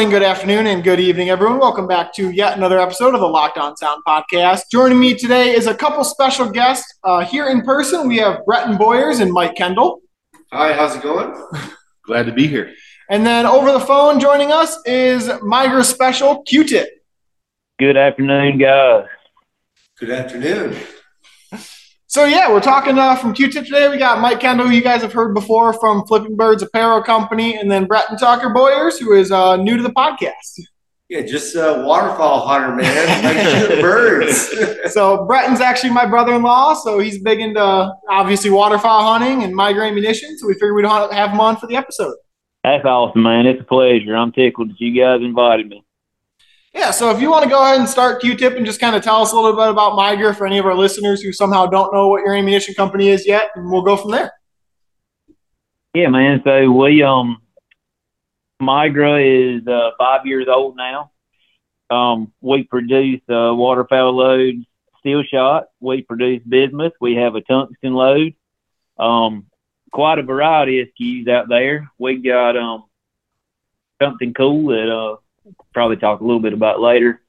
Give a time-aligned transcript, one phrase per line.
[0.00, 1.58] morning, good afternoon, and good evening, everyone.
[1.58, 4.62] Welcome back to yet another episode of the Locked On Sound podcast.
[4.72, 6.90] Joining me today is a couple special guests.
[7.04, 10.00] Uh, here in person, we have Breton Boyers and Mike Kendall.
[10.54, 11.38] Hi, how's it going?
[12.06, 12.72] Glad to be here.
[13.10, 16.88] And then over the phone joining us is Migra Special Q-Tip.
[17.78, 19.04] Good afternoon, guys.
[19.98, 20.78] Good afternoon.
[22.10, 23.88] So yeah, we're talking uh, from Q-Tip today.
[23.88, 27.56] We got Mike Kendall, who you guys have heard before from Flipping Birds Apparel Company,
[27.56, 30.60] and then Breton Tucker Boyers, who is uh, new to the podcast.
[31.08, 33.24] Yeah, just a waterfall hunter, man.
[33.24, 34.52] Like shooting birds.
[34.92, 40.36] so Breton's actually my brother-in-law, so he's big into obviously waterfowl hunting and Migra ammunition.
[40.36, 42.16] So we figured we'd have him on for the episode.
[42.64, 43.46] That's awesome, man.
[43.46, 44.16] It's a pleasure.
[44.16, 45.84] I'm tickled that you guys invited me.
[46.72, 49.02] Yeah, so if you want to go ahead and start Q-Tip and just kind of
[49.02, 51.92] tell us a little bit about Migra for any of our listeners who somehow don't
[51.92, 54.32] know what your ammunition company is yet, and we'll go from there.
[55.94, 56.40] Yeah, man.
[56.44, 57.42] So we um
[58.62, 61.10] Migra is uh, five years old now.
[61.90, 64.64] Um, we produce uh, waterfowl loads,
[65.00, 65.64] steel shot.
[65.80, 66.92] We produce bismuth.
[67.00, 68.34] We have a tungsten load.
[68.98, 69.46] Um,
[69.90, 71.90] quite a variety of SKUs out there.
[71.98, 72.84] We got um
[74.00, 75.16] something cool that uh
[75.72, 77.20] probably talk a little bit about later.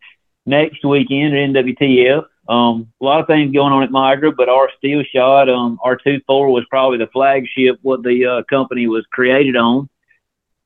[0.46, 4.70] Next weekend at NWTF, um, a lot of things going on at Migra, but our
[4.78, 9.06] steel shot, um, our two four was probably the flagship what the uh, company was
[9.12, 9.88] created on,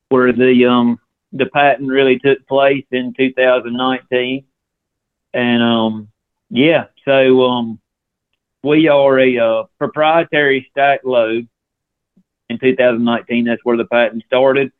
[0.09, 0.99] where the um
[1.33, 4.45] the patent really took place in 2019,
[5.33, 6.07] and um
[6.49, 7.79] yeah, so um
[8.65, 11.47] we are a uh, proprietary stack load
[12.49, 13.45] in 2019.
[13.45, 14.71] That's where the patent started.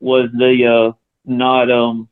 [0.00, 0.92] Was the uh,
[1.28, 2.08] not um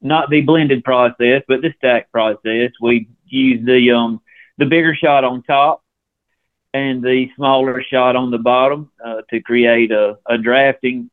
[0.00, 2.70] not the blended process, but the stack process.
[2.80, 4.20] We use the um
[4.58, 5.82] the bigger shot on top
[6.72, 11.10] and the smaller shot on the bottom uh, to create a, a drafting,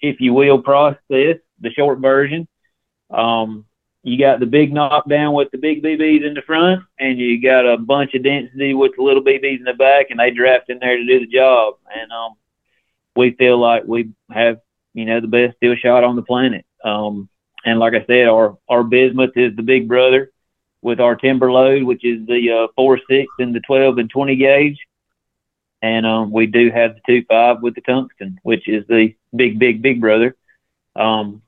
[0.00, 1.36] if you will, process.
[1.60, 2.48] The short version.
[3.10, 3.66] Um,
[4.02, 7.70] you got the big knockdown with the big BBs in the front, and you got
[7.70, 10.78] a bunch of density with the little BBs in the back, and they draft in
[10.78, 11.74] there to do the job.
[11.94, 12.36] And um,
[13.14, 14.58] we feel like we have,
[14.94, 16.64] you know, the best steel shot on the planet.
[16.84, 17.28] Um,
[17.64, 20.32] and like I said, our our bismuth is the big brother
[20.82, 24.36] with our timber load, which is the uh, four six and the twelve and twenty
[24.36, 24.78] gauge,
[25.82, 29.58] and um, we do have the two five with the tungsten, which is the big
[29.58, 30.36] big big brother.
[30.96, 31.42] Um,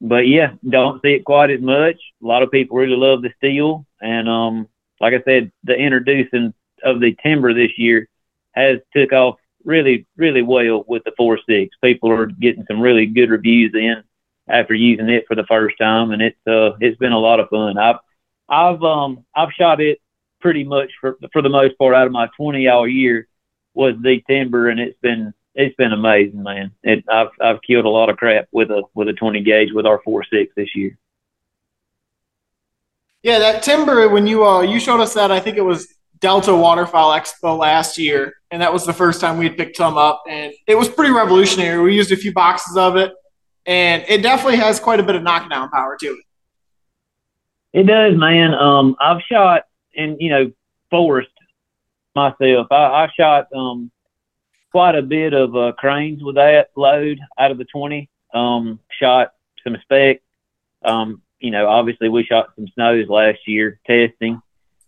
[0.00, 1.96] but yeah, don't see it quite as much.
[2.22, 4.68] A lot of people really love the steel, and um,
[5.00, 8.08] like I said, the introducing of the timber this year
[8.52, 11.76] has took off really really well with the four six.
[11.84, 14.02] People are getting some really good reviews in
[14.50, 17.48] after using it for the first time, and it's uh it's been a lot of
[17.48, 17.78] fun.
[17.78, 17.96] I've
[18.48, 20.00] I've um I've shot it
[20.40, 23.28] pretty much for for the most part out of my 20 hour year
[23.74, 26.72] was the timber, and it's been it's been amazing, man.
[26.82, 29.86] It I've I've killed a lot of crap with a with a 20 gauge with
[29.86, 30.96] our four six this year.
[33.22, 36.54] Yeah, that timber when you uh you showed us that I think it was Delta
[36.54, 40.22] Waterfowl Expo last year, and that was the first time we had picked some up,
[40.28, 41.82] and it was pretty revolutionary.
[41.82, 43.12] We used a few boxes of it,
[43.70, 46.24] and it definitely has quite a bit of knockdown power to it.
[47.72, 48.52] It does, man.
[48.52, 49.62] Um, I've shot
[49.96, 50.50] and you know
[50.90, 51.30] forest
[52.16, 52.66] myself.
[52.72, 53.92] I, I shot um
[54.72, 58.10] quite a bit of uh, cranes with that load out of the twenty.
[58.34, 60.20] Um, shot some spec.
[60.84, 64.42] Um, you know, obviously we shot some snows last year testing.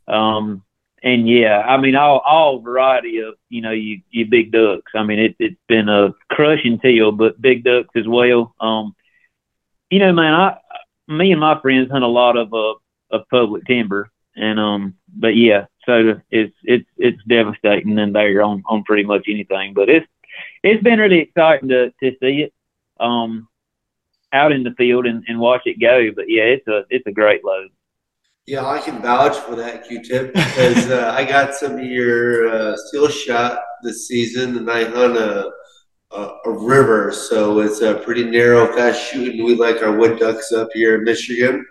[0.09, 0.65] Um,
[1.02, 4.92] and yeah, I mean all all variety of you know you you big ducks.
[4.94, 8.54] I mean it it's been a crushing teal, but big ducks as well.
[8.60, 8.94] Um,
[9.91, 10.58] you know, man, I
[11.08, 12.74] me and my friends hunt a lot of uh
[13.10, 18.62] of public timber, and um, but yeah, so it's it's it's devastating in there on
[18.66, 19.74] on pretty much anything.
[19.74, 20.06] But it's
[20.62, 22.53] it's been really exciting to to see it
[23.00, 23.48] um
[24.32, 26.10] out in the field and, and watch it go.
[26.15, 27.71] But yeah, it's a it's a great load.
[28.47, 32.77] Yeah, I can vouch for that Q-tip because uh, I got some of your uh,
[32.77, 35.48] steel shot this season, and I hunt a,
[36.10, 39.44] a, a river, so it's a pretty narrow, fast shooting.
[39.44, 41.65] We like our wood ducks up here in Michigan,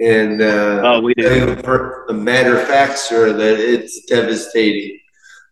[0.00, 1.56] and uh, Oh, we do.
[1.56, 4.96] For a matter of fact, sir, that it's devastating.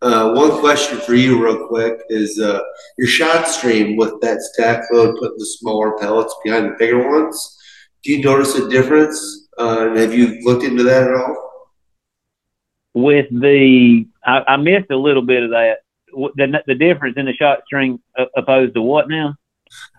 [0.00, 2.60] Uh, one question for you, real quick, is uh,
[2.98, 7.58] your shot stream with that stack load, putting the smaller pellets behind the bigger ones.
[8.04, 9.41] Do you notice a difference?
[9.58, 11.52] Uh, have you looked into that at all?
[12.94, 15.78] with the I, I missed a little bit of that.
[16.12, 17.98] The, the difference in the shot string
[18.36, 19.34] opposed to what now?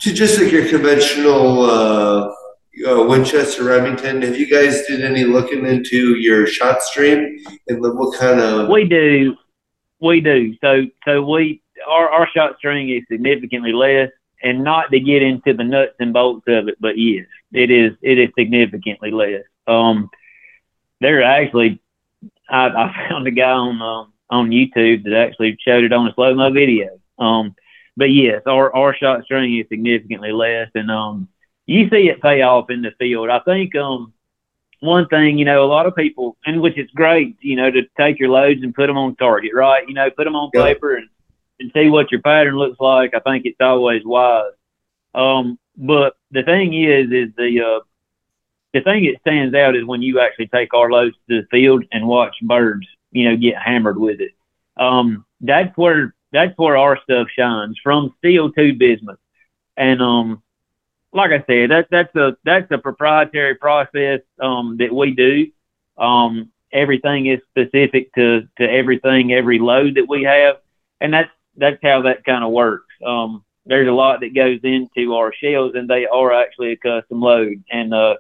[0.02, 2.28] To just like your conventional uh,
[2.88, 8.20] uh, Winchester Remington, have you guys did any looking into your shot stream and what
[8.20, 8.70] kind of?
[8.70, 9.36] We do,
[10.00, 10.56] we do.
[10.62, 14.12] So so we our our shot string is significantly less,
[14.44, 17.94] and not to get into the nuts and bolts of it, but yes, it is
[18.02, 19.44] it is significantly less.
[19.68, 20.10] Um,
[21.00, 21.82] there actually,
[22.50, 26.14] I, I found a guy on um, on YouTube that actually showed it on a
[26.14, 27.00] slow mo video.
[27.20, 27.56] Um,
[27.96, 31.28] but yes, our our shot string is significantly less, and um,
[31.66, 33.30] you see it pay off in the field.
[33.30, 34.14] I think um,
[34.80, 37.84] one thing, you know, a lot of people, and which is great, you know, to
[37.98, 39.88] take your loads and put them on target, right?
[39.88, 41.08] You know, put them on paper and
[41.60, 43.14] and see what your pattern looks like.
[43.14, 44.52] I think it's always wise.
[45.14, 47.80] Um, but the thing is, is the uh,
[48.74, 51.86] the thing that stands out is when you actually take our loads to the field
[51.92, 54.32] and watch birds, you know, get hammered with it.
[54.78, 59.20] Um, that's where that's where our stuff shines from steel to bismuth.
[59.78, 60.42] And um,
[61.14, 65.48] like I said, that that's a that's a proprietary process um, that we do.
[65.98, 70.58] Um, everything is specific to to everything, every load that we have,
[71.00, 72.92] and that's that's how that kind of works.
[73.06, 77.22] Um, there's a lot that goes into our shells, and they are actually a custom
[77.22, 77.64] load.
[77.72, 78.16] And uh,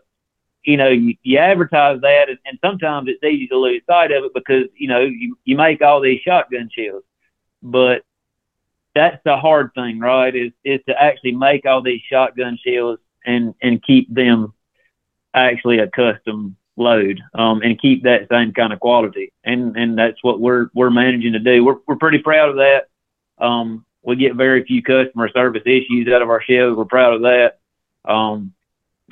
[0.63, 4.23] you know, you, you advertise that, and, and sometimes it's easy to lose sight of
[4.23, 7.03] it because you know you you make all these shotgun shells,
[7.61, 8.03] but
[8.95, 10.35] that's the hard thing, right?
[10.35, 14.53] Is is to actually make all these shotgun shells and and keep them
[15.33, 19.31] actually a custom load um, and keep that same kind of quality.
[19.43, 21.63] And and that's what we're we're managing to do.
[21.63, 22.87] We're we're pretty proud of that.
[23.37, 26.75] Um, we get very few customer service issues out of our shells.
[26.75, 27.59] We're proud of that.
[28.05, 28.53] Um,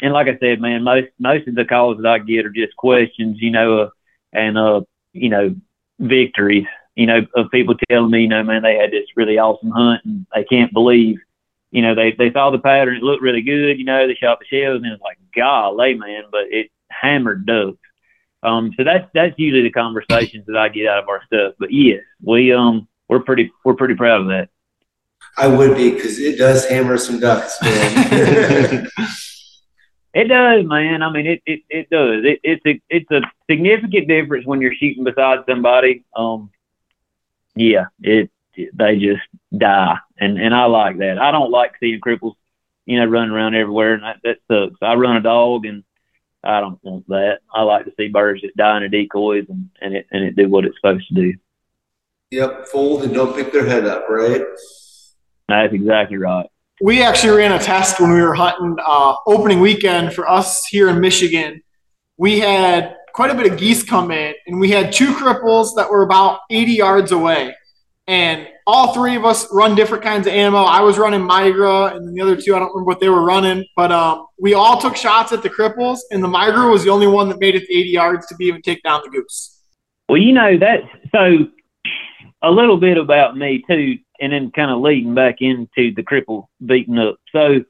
[0.02, 2.76] and like I said, man, most most of the calls that I get are just
[2.76, 3.90] questions, you know, uh,
[4.34, 4.82] and uh,
[5.14, 5.56] you know,
[6.00, 6.66] victories,
[6.96, 10.04] you know, of people telling me, you know, man, they had this really awesome hunt
[10.06, 11.20] and they can't believe,
[11.72, 14.40] you know, they they saw the pattern, it looked really good, you know, they shot
[14.40, 17.78] the shells and it's like, golly, man, but it hammered ducks.
[18.44, 21.54] Um, so that's that's usually the conversations that I get out of our stuff.
[21.60, 24.50] But yes, we um we're pretty we're pretty proud of that.
[25.38, 28.89] I would be because it does hammer some ducks, man.
[30.13, 31.01] it does, man.
[31.01, 32.24] I mean, it it, it does.
[32.25, 36.04] It, it's a it's a significant difference when you're shooting beside somebody.
[36.16, 36.51] Um,
[37.56, 39.22] yeah, it, it they just
[39.57, 41.18] die, and and I like that.
[41.18, 42.36] I don't like seeing cripples,
[42.86, 44.80] you know, running around everywhere, and that, that sucks.
[44.81, 45.83] I run a dog, and
[46.44, 47.39] I don't want that.
[47.54, 50.36] I like to see birds just die in the decoys, and and it and it
[50.36, 51.33] do what it's supposed to do.
[52.31, 54.42] Yep, fold and don't pick their head up, right?
[55.51, 56.48] That's exactly right.
[56.81, 60.89] We actually ran a test when we were hunting uh, opening weekend for us here
[60.89, 61.62] in Michigan.
[62.18, 65.89] We had quite a bit of geese come in, and we had two cripples that
[65.89, 67.56] were about 80 yards away.
[68.07, 70.57] And all three of us run different kinds of ammo.
[70.57, 73.65] I was running Migra, and the other two, I don't remember what they were running,
[73.75, 77.07] but um, we all took shots at the cripples, and the Migra was the only
[77.07, 79.59] one that made it to 80 yards to be able to take down the goose.
[80.09, 80.80] Well, you know that.
[81.12, 81.47] So
[82.44, 86.47] a little bit about me too, and then kind of leading back into the cripple
[86.65, 87.18] beating up.
[87.31, 87.65] So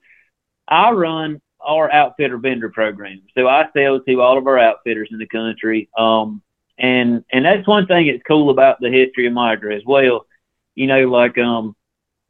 [0.67, 3.21] I run our outfitter vendor program.
[3.35, 5.89] So I sell to all of our outfitters in the country.
[5.97, 6.41] Um,
[6.77, 10.25] and and that's one thing that's cool about the history of Migra as well.
[10.75, 11.75] You know, like um,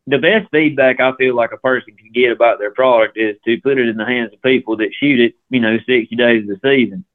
[0.07, 3.61] the best feedback I feel like a person can get about their product is to
[3.61, 6.59] put it in the hands of people that shoot it, you know, 60 days of
[6.59, 7.05] the season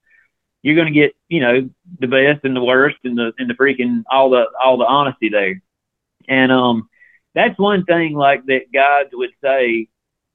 [0.66, 1.70] you're going to get, you know,
[2.00, 5.28] the best and the worst and the, and the freaking, all the, all the honesty
[5.28, 5.62] there.
[6.28, 6.88] And, um,
[7.36, 9.88] that's one thing like that guides would say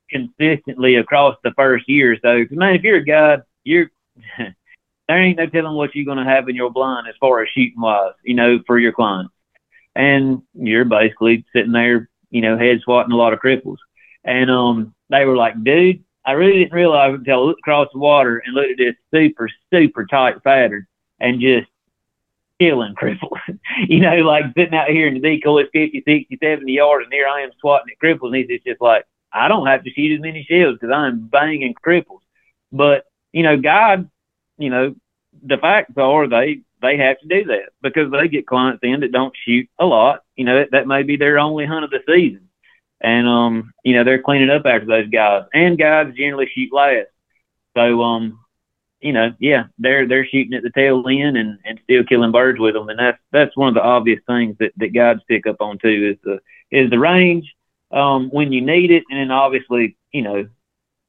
[0.09, 2.45] consistently across the first year so.
[2.51, 3.89] Man, if you're a guide, you're,
[4.37, 7.81] there ain't no telling what you're to have in your blind as far as shooting
[7.81, 9.33] wise, you know, for your clients.
[9.95, 13.77] And you're basically sitting there, you know, head swatting a lot of cripples.
[14.23, 17.99] And, um, they were like, dude, I really didn't realize until I looked across the
[17.99, 20.85] water and looked at this super, super tight pattern
[21.19, 21.67] and just
[22.61, 23.39] killing cripples.
[23.87, 27.27] you know, like sitting out here in the decoy 50, 60, 70 yards, and here
[27.27, 28.35] I am swatting at cripples.
[28.35, 31.73] And he's just like, I don't have to shoot as many shells because I'm banging
[31.73, 32.21] cripples.
[32.71, 34.09] But, you know, God,
[34.57, 34.95] you know,
[35.43, 39.11] the facts are they they have to do that because they get clients in that
[39.11, 40.21] don't shoot a lot.
[40.35, 42.49] You know, that, that may be their only hunt of the season
[43.01, 47.07] and um, you know they're cleaning up after those guys, and guys generally shoot last.
[47.75, 48.39] So um,
[49.01, 52.59] you know, yeah, they're they're shooting at the tail end and, and still killing birds
[52.59, 55.57] with them, and that's that's one of the obvious things that, that guides pick up
[55.59, 56.39] on too is the
[56.75, 57.53] is the range
[57.91, 60.47] um, when you need it, and then obviously you know,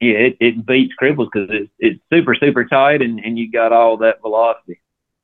[0.01, 3.73] yeah, it, it beats cripples because it's it's super super tight, and and you got
[3.73, 4.81] all that velocity.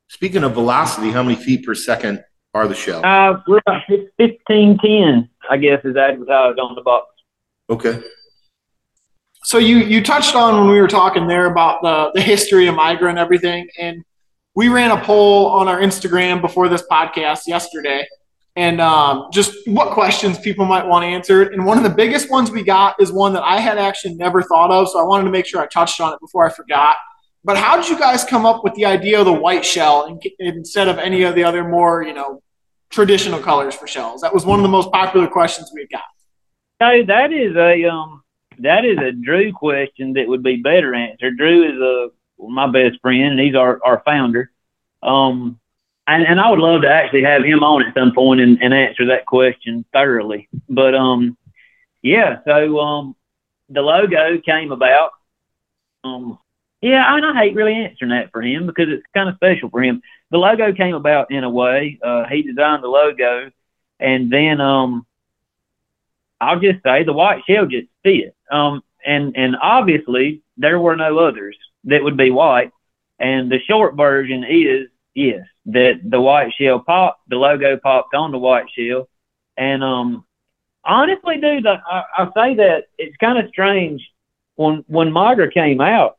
[0.07, 2.23] Speaking of velocity, how many feet per second
[2.53, 3.03] are the shells?
[3.03, 3.83] Uh, we're about
[4.17, 7.07] fifteen ten I guess, is advertised on the box.
[7.69, 8.01] Okay.
[9.43, 12.75] So you you touched on when we were talking there about the the history of
[12.75, 14.03] Migra and everything, and
[14.55, 18.05] we ran a poll on our Instagram before this podcast yesterday,
[18.57, 21.53] and um, just what questions people might want answered.
[21.53, 24.43] And one of the biggest ones we got is one that I had actually never
[24.43, 26.97] thought of, so I wanted to make sure I touched on it before I forgot.
[27.45, 30.89] But how did you guys come up with the idea of the white shell instead
[30.89, 32.43] of any of the other more, you know,
[32.89, 34.19] traditional colors for shells?
[34.21, 36.03] That was one of the most popular questions we got.
[36.81, 38.23] Hey, that is a um,
[38.59, 41.37] that is a Drew question that would be better answered.
[41.37, 42.09] Drew is a
[42.47, 44.51] my best friend, and he's our our founder.
[45.03, 45.59] Um,
[46.07, 48.73] and, and I would love to actually have him on at some point and, and
[48.73, 50.49] answer that question thoroughly.
[50.67, 51.37] But um,
[52.01, 53.15] yeah, so um,
[53.69, 55.11] the logo came about.
[56.03, 56.39] Um,
[56.81, 59.83] yeah, and I hate really answering that for him because it's kind of special for
[59.83, 60.01] him.
[60.31, 61.99] The logo came about in a way.
[62.03, 63.51] Uh, he designed the logo,
[63.99, 65.05] and then um,
[66.39, 68.35] I'll just say the white shell just fit.
[68.51, 72.71] Um, and and obviously there were no others that would be white.
[73.19, 78.31] And the short version is yes, that the white shell popped, the logo popped on
[78.31, 79.09] the white shell.
[79.57, 80.25] And um,
[80.83, 84.01] honestly, dude, I, I say that it's kind of strange
[84.55, 86.17] when when Migra came out.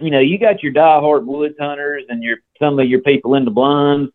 [0.00, 3.44] You know, you got your diehard woods hunters and your some of your people in
[3.44, 4.12] the blinds,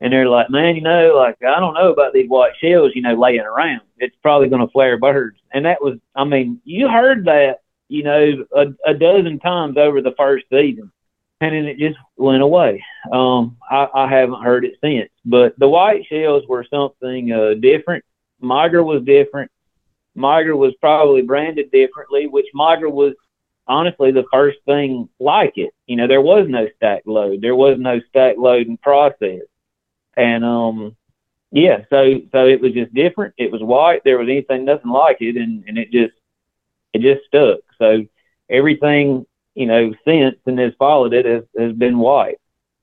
[0.00, 3.02] and they're like, man, you know, like I don't know about these white shells, you
[3.02, 3.82] know, laying around.
[3.98, 5.38] It's probably going to flare birds.
[5.52, 10.02] And that was, I mean, you heard that, you know, a, a dozen times over
[10.02, 10.90] the first season
[11.40, 12.82] and then it just went away.
[13.12, 15.10] Um, I, I haven't heard it since.
[15.24, 18.04] But the white shells were something uh, different.
[18.42, 19.50] Migra was different.
[20.16, 23.14] Migra was probably branded differently, which Migra was
[23.66, 25.72] honestly the first thing like it.
[25.86, 27.42] You know, there was no stack load.
[27.42, 29.42] There was no stack loading process.
[30.16, 30.96] And um
[31.52, 33.34] yeah, so so it was just different.
[33.38, 34.02] It was white.
[34.04, 36.14] There was anything nothing like it and, and it just
[36.92, 37.60] it just stuck.
[37.78, 38.04] So
[38.50, 42.38] everything you know, since and has followed it has, has been white.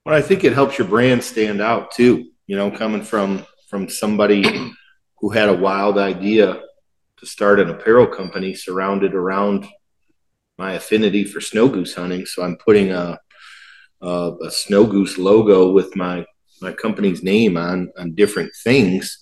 [0.06, 2.32] Well, I think it helps your brand stand out too.
[2.48, 4.44] You know, coming from from somebody
[5.20, 6.62] who had a wild idea
[7.18, 9.66] to start an apparel company surrounded around
[10.58, 12.26] my affinity for snow goose hunting.
[12.26, 13.20] So I'm putting a
[14.02, 16.26] a, a snow goose logo with my
[16.64, 19.20] my company's name on on different things.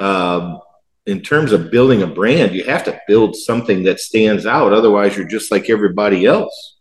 [0.00, 0.60] Um,
[1.06, 4.72] in terms of building a brand, you have to build something that stands out.
[4.72, 6.76] Otherwise, you're just like everybody else.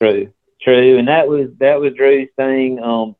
[0.00, 0.32] True,
[0.62, 2.80] true, and that was that was Drew's thing.
[2.82, 3.16] Um,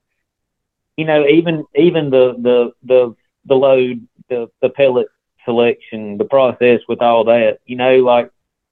[0.96, 3.16] you know, even even the the the
[3.46, 5.08] the load, the the pellet
[5.44, 7.58] selection, the process with all that.
[7.66, 8.30] You know, like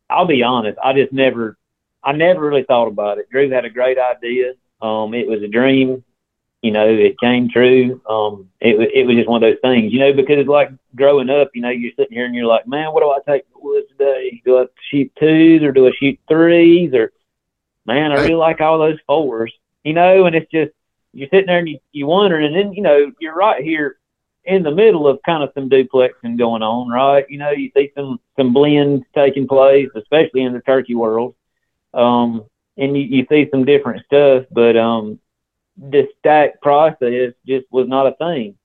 [0.08, 1.58] I'll be honest, I just never,
[2.02, 3.30] I never really thought about it.
[3.30, 4.52] Drew had a great idea.
[4.80, 6.04] Um, it was a dream
[6.62, 8.00] you know, it came true.
[8.08, 11.50] Um, it, it was just one of those things, you know, because like growing up,
[11.54, 13.88] you know, you're sitting here and you're like, man, what do I take to woods
[13.90, 14.40] today?
[14.44, 16.94] Do I shoot twos or do I shoot threes?
[16.94, 17.12] Or,
[17.84, 19.52] man, I really like all those fours,
[19.82, 20.70] you know, and it's just,
[21.12, 23.98] you're sitting there and you, you wonder, and then, you know, you're right here
[24.44, 27.26] in the middle of kind of some duplexing going on, right?
[27.28, 31.34] You know, you see some, some blends taking place, especially in the turkey world.
[31.92, 32.44] Um,
[32.76, 35.18] and you, you see some different stuff, but, um,
[35.76, 38.56] the stack process just was not a thing.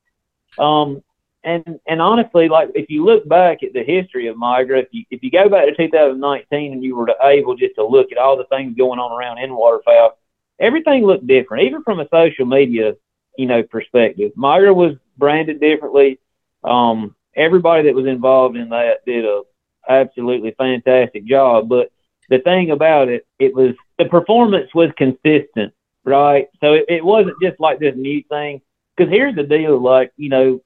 [0.58, 1.04] Um,
[1.44, 5.06] and and honestly, like if you look back at the history of Migra, if you
[5.12, 8.38] if you go back to 2019 and you were able just to look at all
[8.38, 10.18] the things going on around in waterfowl,
[10.60, 12.96] everything looked different, even from a social media,
[13.38, 14.32] you know, perspective.
[14.38, 16.20] Migra was branded differently.
[16.64, 19.44] Um, everybody that was involved in that did a
[19.88, 21.70] absolutely fantastic job.
[21.70, 21.92] But
[22.30, 25.74] the thing about it, it was the performance was consistent
[26.08, 26.48] right?
[26.62, 28.62] So it, it wasn't just like this new thing.
[28.96, 30.62] Because here's the deal, like you know,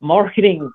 [0.00, 0.72] marketing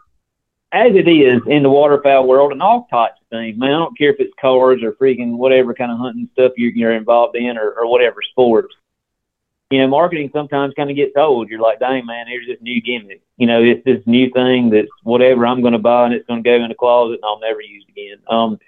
[0.72, 3.58] as it is in the waterfowl world and all types of things.
[3.58, 6.72] Man, I don't care if it's cars or freaking whatever kind of hunting stuff you're,
[6.72, 8.74] you're involved in or, or whatever sports.
[9.70, 11.50] You know, marketing sometimes kind of gets old.
[11.50, 13.22] You're like, dang, man, here's this new gimmick.
[13.38, 16.44] You know, it's this new thing that's whatever I'm going to buy and it's going
[16.44, 18.20] to go in the closet and I'll never use it again.
[18.30, 18.60] Um,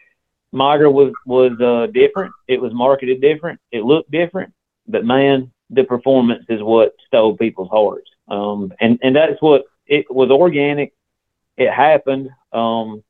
[0.53, 2.33] Migra was was uh, different.
[2.47, 3.59] It was marketed different.
[3.71, 4.53] It looked different.
[4.87, 8.09] But man, the performance is what stole people's hearts.
[8.27, 10.93] Um, and, and that's what it was organic.
[11.57, 12.29] It happened.
[12.51, 13.03] Um,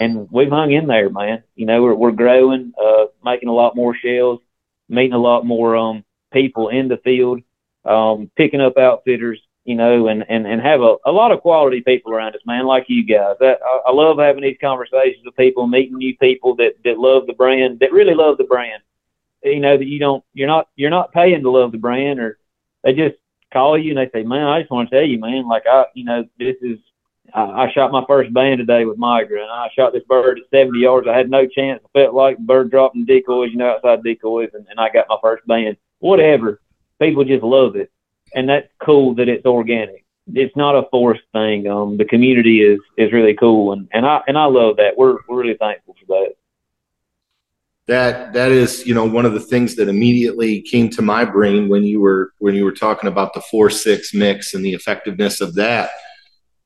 [0.00, 1.44] and we've hung in there, man.
[1.54, 4.40] You know, we're, we're growing, uh, making a lot more shells,
[4.88, 7.40] meeting a lot more, um, people in the field,
[7.84, 11.80] um, picking up outfitters, you know, and, and, and have a, a lot of quality
[11.80, 13.36] people around us, man, like you guys.
[13.40, 17.34] I, I love having these conversations with people, meeting new people that, that love the
[17.34, 18.82] brand, that really love the brand
[19.44, 22.38] you know that you don't you're not you're not paying to love the brand or
[22.82, 23.16] they just
[23.52, 25.84] call you and they say man i just want to tell you man like i
[25.94, 26.78] you know this is
[27.34, 30.58] i, I shot my first band today with migra and i shot this bird at
[30.58, 34.02] 70 yards i had no chance i felt like bird dropping decoys you know outside
[34.02, 36.60] decoys and, and i got my first band whatever
[37.00, 37.90] people just love it
[38.34, 41.68] and that's cool that it's organic it's not a forced thing.
[41.68, 44.96] Um, the community is is really cool, and and I and I love that.
[44.96, 46.34] We're we're really thankful for that.
[47.86, 51.68] That that is, you know, one of the things that immediately came to my brain
[51.68, 55.40] when you were when you were talking about the four six mix and the effectiveness
[55.40, 55.90] of that.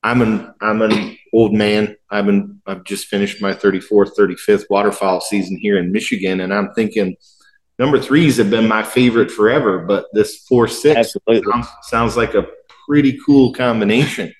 [0.01, 1.97] I'm an I'm an old man.
[2.09, 6.73] I've been I've just finished my 34th, 35th waterfowl season here in Michigan, and I'm
[6.73, 7.17] thinking
[7.77, 12.47] number threes have been my favorite forever, but this four six sounds, sounds like a
[12.87, 14.33] pretty cool combination.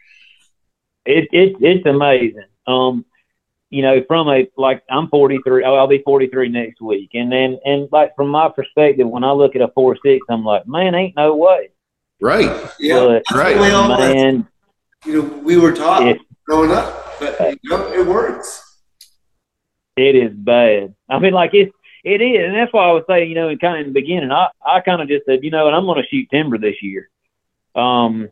[1.06, 2.46] It, it it's amazing.
[2.68, 3.06] Um,
[3.70, 5.64] you know, from a like I'm 43.
[5.64, 9.56] I'll be 43 next week, and then and like from my perspective, when I look
[9.56, 11.70] at a four six, I'm like, man, ain't no way.
[12.22, 12.70] Right.
[12.80, 13.22] Yeah.
[13.30, 13.56] But, right.
[13.58, 14.48] Man,
[15.06, 18.66] you know, we were taught it, growing up, but you know, it works.
[19.96, 20.96] It is bad.
[21.10, 21.74] I mean, like it's
[22.04, 24.00] it is, and that's why I was saying, you know, in kind of in the
[24.00, 26.58] beginning, I I kind of just said, you know, and I'm going to shoot timber
[26.58, 27.10] this year.
[27.76, 28.30] Um,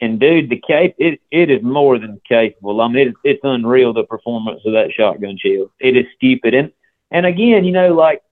[0.00, 2.80] and dude, the cape it it is more than capable.
[2.80, 5.70] I mean, it's it's unreal the performance of that shotgun shell.
[5.80, 6.72] It is stupid, and
[7.10, 8.22] and again, you know, like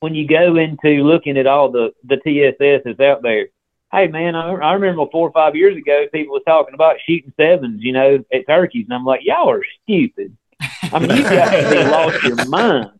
[0.00, 3.48] when you go into looking at all the the TSSs out there,
[3.92, 7.32] hey man, I, I remember four or five years ago, people was talking about shooting
[7.36, 10.36] sevens, you know, at turkeys, and I'm like, y'all are stupid.
[10.60, 12.90] I mean, you to be lost your mind.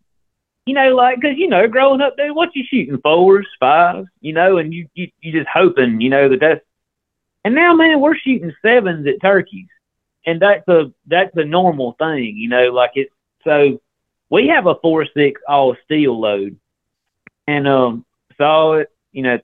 [0.67, 4.33] You know, like, cause you know, growing up, dude, what you shooting fours, fives, you
[4.33, 6.61] know, and you you you just hoping, you know, that that's
[7.45, 9.69] and now, man, we're shooting sevens at turkeys,
[10.27, 12.73] and that's a that's a normal thing, you know.
[12.73, 13.13] Like it's
[13.45, 13.81] so
[14.31, 16.57] we have a four six all steel load,
[17.47, 18.05] and um
[18.39, 19.39] saw it, you know,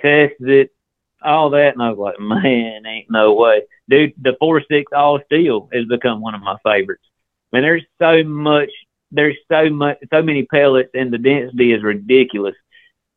[0.00, 0.74] tested it,
[1.22, 4.14] all that, and I was like, man, ain't no way, dude.
[4.20, 7.04] The four six all steel has become one of my favorites.
[7.52, 8.70] I mean, there's so much,
[9.12, 12.56] there's so much, so many pellets, and the density is ridiculous,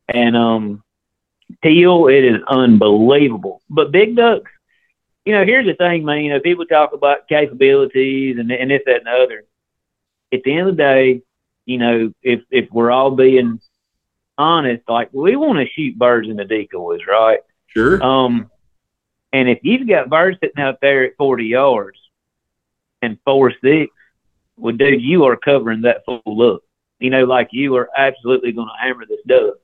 [0.06, 0.82] and um
[1.62, 3.62] teal, it is unbelievable.
[3.68, 4.50] But big ducks,
[5.24, 6.24] you know, here's the thing, man.
[6.24, 9.44] You know, people talk about capabilities and and this, that, and the other.
[10.32, 11.22] At the end of the day,
[11.66, 13.60] you know, if if we're all being
[14.38, 17.40] honest, like we want to shoot birds in the decoys, right?
[17.66, 18.02] Sure.
[18.02, 18.50] Um,
[19.32, 21.98] and if you've got birds sitting out there at 40 yards
[23.02, 23.92] and four six,
[24.56, 26.62] well, dude, you are covering that full up.
[26.98, 29.54] You know, like you are absolutely going to hammer this duck.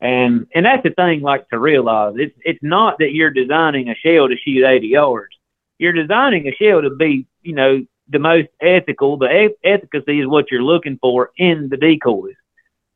[0.00, 3.96] And and that's the thing, like to realize it's it's not that you're designing a
[3.96, 5.34] shell to shoot 80 yards.
[5.78, 9.16] You're designing a shell to be, you know, the most ethical.
[9.16, 12.36] The efficacy is what you're looking for in the decoys.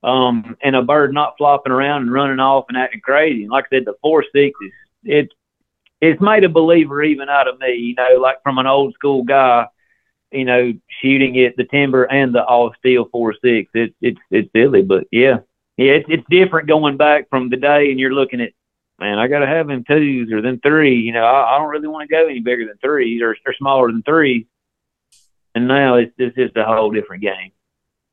[0.05, 3.43] Um, and a bird not flopping around and running off and acting crazy.
[3.43, 4.73] And like I said, the four six is
[5.05, 5.33] it's
[6.01, 7.75] it's made a believer even out of me.
[7.75, 9.67] You know, like from an old school guy,
[10.33, 13.71] you know, shooting at the timber and the all steel four six.
[13.75, 15.39] It's it's it's silly, but yeah,
[15.77, 18.51] yeah, it's, it's different going back from the day and you're looking at,
[18.99, 20.97] man, I got to have them twos or then three.
[20.97, 23.55] You know, I, I don't really want to go any bigger than threes or, or
[23.55, 24.47] smaller than threes.
[25.55, 27.53] And now it's, it's just a whole different game.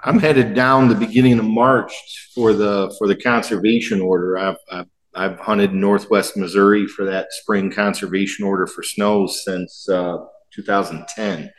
[0.02, 4.38] I'm headed down the beginning of March for the for the conservation order.
[4.38, 10.18] I've, I've I've hunted Northwest Missouri for that spring conservation order for snows since uh,
[10.54, 11.52] 2010.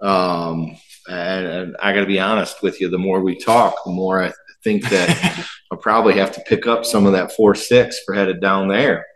[0.00, 0.76] Um,
[1.08, 4.22] and, and I got to be honest with you, the more we talk, the more
[4.22, 8.14] I think that I'll probably have to pick up some of that four six for
[8.14, 9.06] headed down there,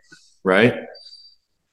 [0.43, 0.75] right?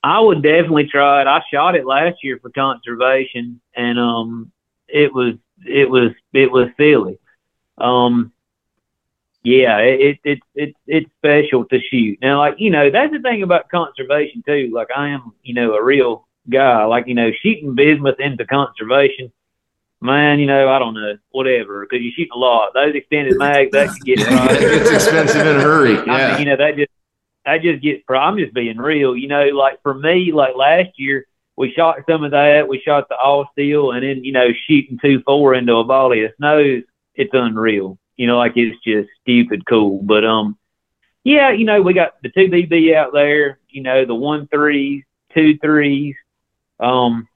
[0.03, 1.27] I would definitely try it.
[1.27, 4.51] I shot it last year for conservation, and um,
[4.89, 5.35] it was
[5.67, 7.19] it was it was silly.
[7.79, 8.33] Um,
[9.43, 12.19] yeah, it, it it it it's special to shoot.
[12.23, 14.71] Now, like you know, that's the thing about conservation too.
[14.73, 16.85] Like I am, you know, a real guy.
[16.85, 19.31] Like you know, shooting bismuth into conservation
[20.01, 22.73] man, you know, I don't know, whatever, because you shoot a lot.
[22.75, 25.95] Those extended mags, that could get it's expensive in a hurry.
[25.95, 26.13] Yeah.
[26.13, 26.91] I mean, you know, that just
[27.45, 28.03] that just gets.
[28.09, 29.17] I'm just being real.
[29.17, 32.69] You know, like for me, like last year, we shot some of that.
[32.69, 36.25] We shot the all steel, and then you know, shooting two four into a volley
[36.25, 36.83] of snows.
[37.15, 37.99] It's unreal.
[38.17, 40.03] You know, like it's just stupid cool.
[40.03, 40.59] But um,
[41.25, 43.59] yeah, you know, we got the two BB out there.
[43.69, 46.15] You know, the one threes, two threes.
[46.79, 47.29] Um,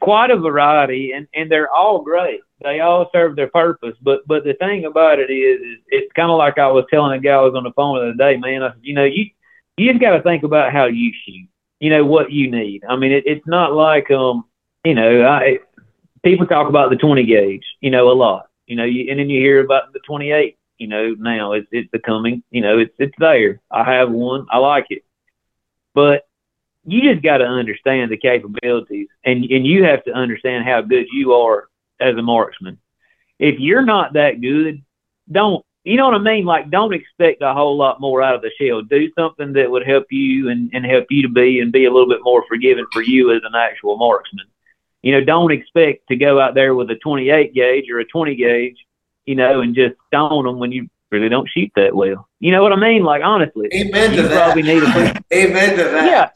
[0.00, 2.40] quite a variety, and and they're all great.
[2.62, 3.96] They all serve their purpose.
[4.02, 7.18] But but the thing about it is, is it's kind of like I was telling
[7.18, 8.62] a guy I was on the phone the other day, man.
[8.62, 9.26] I you know, you
[9.76, 11.48] you just got to think about how you shoot.
[11.80, 12.82] You know what you need.
[12.88, 14.44] I mean, it, it's not like um,
[14.84, 15.58] you know, I
[16.22, 18.48] people talk about the 20 gauge, you know, a lot.
[18.66, 20.56] You know, you, and then you hear about the 28.
[20.78, 23.60] You know, now it's it's becoming, you know, it's it's there.
[23.70, 24.46] I have one.
[24.50, 25.02] I like it,
[25.94, 26.27] but
[26.90, 31.06] you just got to understand the capabilities and, and you have to understand how good
[31.12, 31.68] you are
[32.00, 32.78] as a marksman.
[33.38, 34.82] If you're not that good,
[35.30, 36.44] don't, you know what I mean?
[36.44, 38.82] Like, don't expect a whole lot more out of the shell.
[38.82, 41.92] Do something that would help you and, and help you to be and be a
[41.92, 44.46] little bit more forgiving for you as an actual marksman.
[45.02, 48.34] You know, don't expect to go out there with a 28 gauge or a 20
[48.34, 48.76] gauge,
[49.26, 52.28] you know, and just stone them when you really don't shoot that well.
[52.40, 53.04] You know what I mean?
[53.04, 54.86] Like, honestly, Amen you to probably need a
[55.32, 56.04] Amen to that.
[56.04, 56.30] yeah.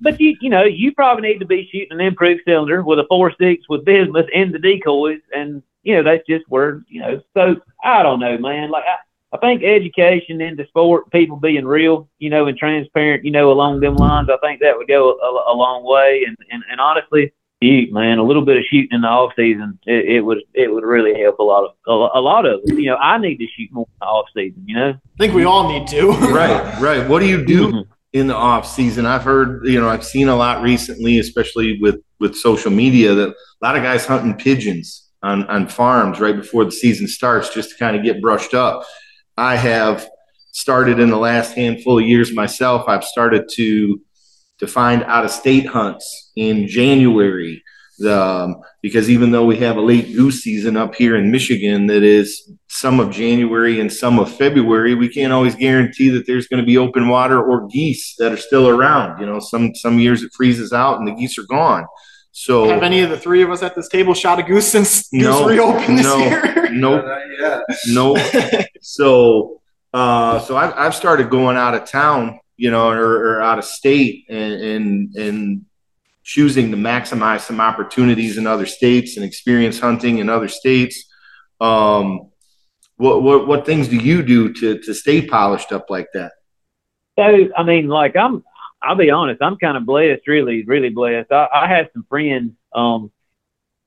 [0.00, 3.06] But you, you know, you probably need to be shooting an improved cylinder with a
[3.08, 7.22] four six with bismuth in the decoys, and you know that's just where you know.
[7.34, 8.70] So I don't know, man.
[8.70, 13.30] Like I, I think education into sport, people being real, you know, and transparent, you
[13.30, 14.28] know, along them lines.
[14.30, 16.24] I think that would go a, a long way.
[16.26, 19.78] And, and and honestly, shoot, man, a little bit of shooting in the off season,
[19.86, 22.70] it, it would it would really help a lot of a, a lot of us.
[22.70, 24.64] You know, I need to shoot more in the off season.
[24.66, 26.10] You know, I think we all need to.
[26.34, 27.08] Right, right.
[27.08, 27.86] What do you do Mhm.
[28.14, 29.04] In the off season?
[29.04, 33.28] I've heard, you know, I've seen a lot recently, especially with with social media, that
[33.28, 37.70] a lot of guys hunting pigeons on on farms right before the season starts, just
[37.70, 38.84] to kind of get brushed up.
[39.36, 40.08] I have
[40.52, 42.84] started in the last handful of years myself.
[42.88, 44.00] I've started to
[44.60, 47.62] to find out of state hunts in January.
[47.98, 51.86] The, um, because even though we have a late goose season up here in Michigan
[51.86, 56.48] that is some of January and some of February, we can't always guarantee that there's
[56.48, 59.20] going to be open water or geese that are still around.
[59.20, 61.86] You know, some some years it freezes out and the geese are gone.
[62.32, 65.08] So Have any of the three of us at this table shot a goose since
[65.10, 66.18] goose No, reopened this no.
[66.18, 66.68] year?
[66.72, 67.04] nope,
[67.38, 67.60] Yeah.
[67.86, 68.18] nope.
[68.80, 69.60] so
[69.92, 73.64] uh, so I've, I've started going out of town you know or, or out of
[73.64, 75.64] state and, and and
[76.24, 81.04] choosing to maximize some opportunities in other states and experience hunting in other states
[81.60, 82.30] um,
[82.96, 86.32] what, what what things do you do to to stay polished up like that
[87.18, 88.42] So I mean, like I'm,
[88.82, 91.30] I'll be honest, I'm kind of blessed, really, really blessed.
[91.32, 92.52] I, I have some friends.
[92.74, 93.10] Um,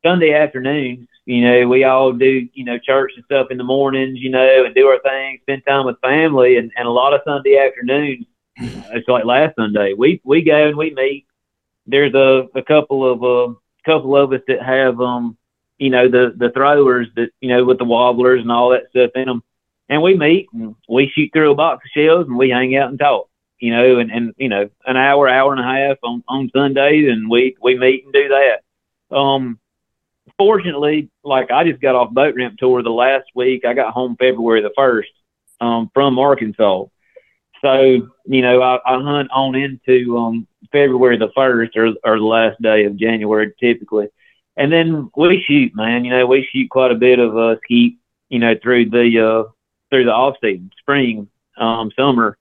[0.06, 4.20] Sunday afternoons, you know, we all do, you know, church and stuff in the mornings,
[4.20, 7.22] you know, and do our thing, spend time with family, and, and a lot of
[7.26, 8.26] Sunday afternoons.
[8.60, 11.26] It's like last Sunday, we we go and we meet.
[11.88, 15.38] There's a, a couple of a couple of us that have um,
[15.78, 19.12] you know, the the throwers that you know with the wobblers and all that stuff
[19.16, 19.44] in them
[19.90, 22.90] and we meet and we shoot through a box of shells and we hang out
[22.90, 26.24] and talk, you know, and, and you know, an hour, hour and a half on,
[26.28, 29.16] on Sundays and we, we meet and do that.
[29.16, 29.60] Um,
[30.38, 33.64] fortunately, like I just got off boat ramp tour the last week.
[33.66, 35.10] I got home February the first,
[35.62, 36.86] um, from Arkansas.
[37.62, 42.26] So, you know, I, I hunt on into, um, February the first or, or the
[42.26, 44.10] last day of January typically.
[44.56, 47.98] And then we shoot, man, you know, we shoot quite a bit of, uh, skeet,
[48.30, 49.52] you know, through the, uh,
[49.90, 52.38] through the off season, spring, um, summer.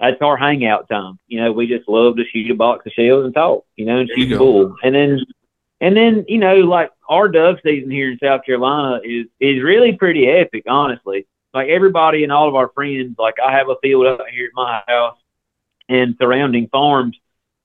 [0.00, 1.18] That's our hangout time.
[1.28, 3.98] You know, we just love to shoot a box of shells and talk, you know,
[3.98, 4.76] and There shoot bull.
[4.82, 5.20] And then,
[5.80, 9.96] and then, you know, like our dove season here in South Carolina is, is really
[9.96, 11.26] pretty epic, honestly.
[11.54, 14.54] Like everybody and all of our friends, like I have a field out here at
[14.54, 15.16] my house
[15.88, 17.16] and surrounding farms.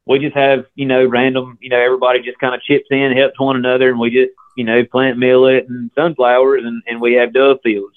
[0.05, 3.39] We just have, you know, random, you know, everybody just kind of chips in, helps
[3.39, 7.33] one another, and we just, you know, plant millet and sunflowers, and, and we have
[7.33, 7.95] dove fields.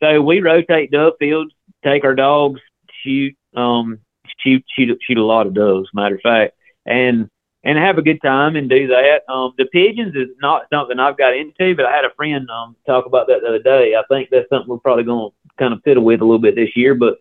[0.00, 1.52] So we rotate dove fields,
[1.84, 2.60] take our dogs,
[3.02, 4.00] shoot, um,
[4.38, 7.30] shoot, shoot, shoot a lot of doves, matter of fact, and
[7.64, 9.20] and have a good time and do that.
[9.32, 12.76] Um, the pigeons is not something I've got into, but I had a friend um
[12.86, 13.94] talk about that the other day.
[13.94, 16.56] I think that's something we're probably going to kind of fiddle with a little bit
[16.56, 17.18] this year, but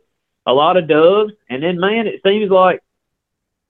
[0.48, 2.82] a lot of doves, and then man, it seems like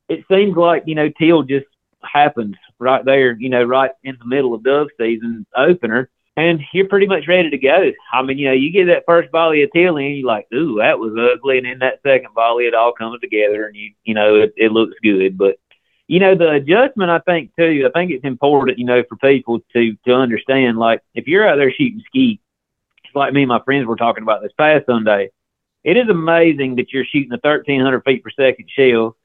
[0.10, 1.68] it seems like you know teal just
[2.04, 6.88] happens right there, you know, right in the middle of dove season opener and you're
[6.88, 7.92] pretty much ready to go.
[8.14, 10.78] I mean, you know, you get that first volley of teal in, you're like, ooh,
[10.80, 14.14] that was ugly, and then that second volley, it all comes together, and you, you
[14.14, 15.38] know, it, it looks good.
[15.38, 15.58] But
[16.12, 19.60] you know, the adjustment, I think too, I think it's important, you know, for people
[19.72, 20.78] to to understand.
[20.78, 22.42] Like, if you're out there shooting skeet,
[23.16, 25.32] like me and my friends were talking about this past Sunday.
[25.86, 29.16] It is amazing that you're shooting a 1,300 feet per second shell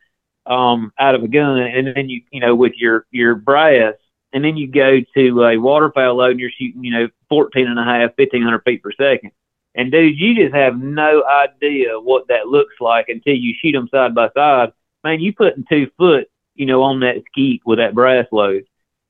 [0.47, 3.95] um, out of a gun, and then you, you know, with your your brass
[4.33, 7.79] and then you go to a waterfowl load and you're shooting, you know, 14 and
[7.79, 9.33] a half, 1500 feet per second.
[9.75, 13.89] And dude, you just have no idea what that looks like until you shoot them
[13.91, 14.73] side by side.
[15.03, 18.65] Man, you putting two foot, you know, on that skeet with that brass load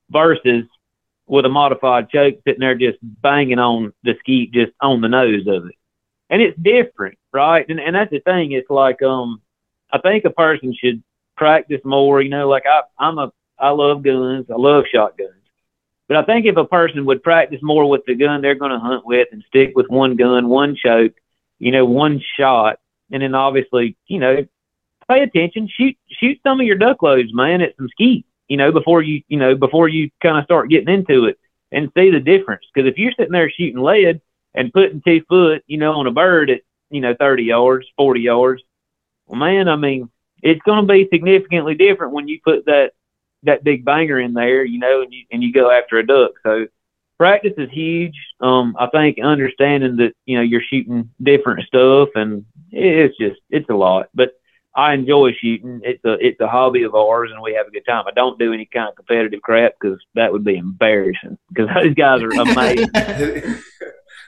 [0.09, 0.65] versus
[1.25, 5.45] with a modified choke sitting there just banging on the skeet just on the nose
[5.47, 5.75] of it.
[6.29, 7.65] And it's different, right?
[7.67, 8.51] And, and that's the thing.
[8.51, 9.41] It's like, um,
[9.91, 11.03] I think a person should
[11.35, 14.45] practice more, you know, like I, I'm a, I love guns.
[14.49, 15.31] I love shotguns.
[16.07, 19.05] But I think if a person would practice more with the gun they're to hunt
[19.05, 21.13] with and stick with one gun, one choke,
[21.59, 22.79] you know, one shot,
[23.11, 24.47] and then obviously, you know,
[25.09, 28.71] pay attention, shoot, shoot some of your duck loads, man, at some skeet, you know,
[28.71, 31.37] before you, you know, before you kind of start getting into it
[31.71, 32.63] and see the difference.
[32.73, 34.21] Because if you're sitting there shooting lead
[34.53, 38.21] and putting two foot, you know, on a bird at you know 30 yards, 40
[38.21, 38.63] yards.
[39.25, 40.09] Well, man, I mean,
[40.41, 42.91] it's going to be significantly different when you put that
[43.43, 46.31] that big banger in there, you know, and you and you go after a duck.
[46.43, 46.67] So
[47.17, 48.15] practice is huge.
[48.39, 53.69] Um, I think understanding that you know you're shooting different stuff, and it's just it's
[53.69, 54.09] a lot.
[54.13, 54.31] But
[54.77, 55.81] I enjoy shooting.
[55.83, 58.05] It's a it's a hobby of ours, and we have a good time.
[58.07, 61.39] I don't do any kind of competitive crap because that would be embarrassing.
[61.49, 62.89] Because those guys are amazing.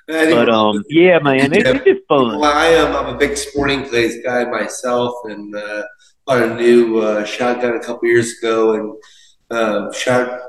[0.08, 2.40] but um, yeah, man, it's, it's just fun.
[2.40, 2.96] Well, I am.
[2.96, 5.84] I'm a big sporting clays guy myself, and uh,
[6.26, 10.40] bought a new uh, shotgun a couple years ago, and uh, shot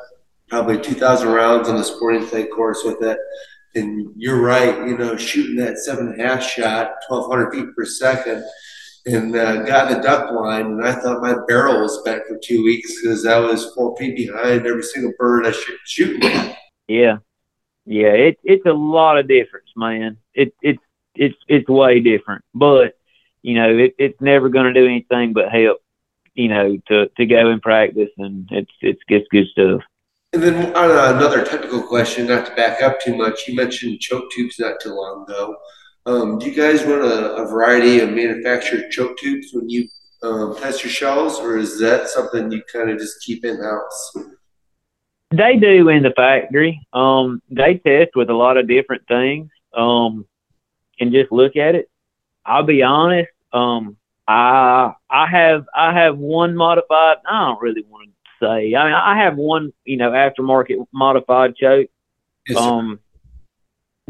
[0.48, 3.18] probably 2,000 rounds on the sporting clay course with it.
[3.74, 7.84] And you're right, you know, shooting that seven and a half shot, 1,200 feet per
[7.84, 8.44] second,
[9.12, 10.66] and uh, got in the duck line.
[10.66, 14.16] And I thought my barrel was bent for two weeks because I was four feet
[14.16, 16.22] behind every single bird I should shoot.
[16.88, 17.18] Yeah,
[17.86, 20.16] yeah, it, it's a lot of difference, man.
[20.34, 20.82] It it's
[21.14, 22.94] it's it's way different, but
[23.42, 25.78] you know, it, it's never going to do anything but help.
[26.34, 29.82] You know, to to go and practice, and it's it's it's good stuff.
[30.32, 33.98] And then on uh, another technical question, not to back up too much, you mentioned
[33.98, 35.56] choke tubes not too long ago.
[36.06, 39.86] Um, do you guys run a, a, variety of manufactured choke tubes when you
[40.22, 44.16] um, test your shells, or is that something you kind of just keep in house?
[45.30, 46.80] They do in the factory.
[46.92, 50.26] Um, they test with a lot of different things um,
[50.98, 51.90] and just look at it.
[52.44, 53.30] I'll be honest.
[53.52, 57.18] Um, I I have I have one modified.
[57.28, 58.74] I don't really want to say.
[58.74, 61.88] I mean, I have one, you know, aftermarket modified choke.
[62.48, 63.00] Yes, um,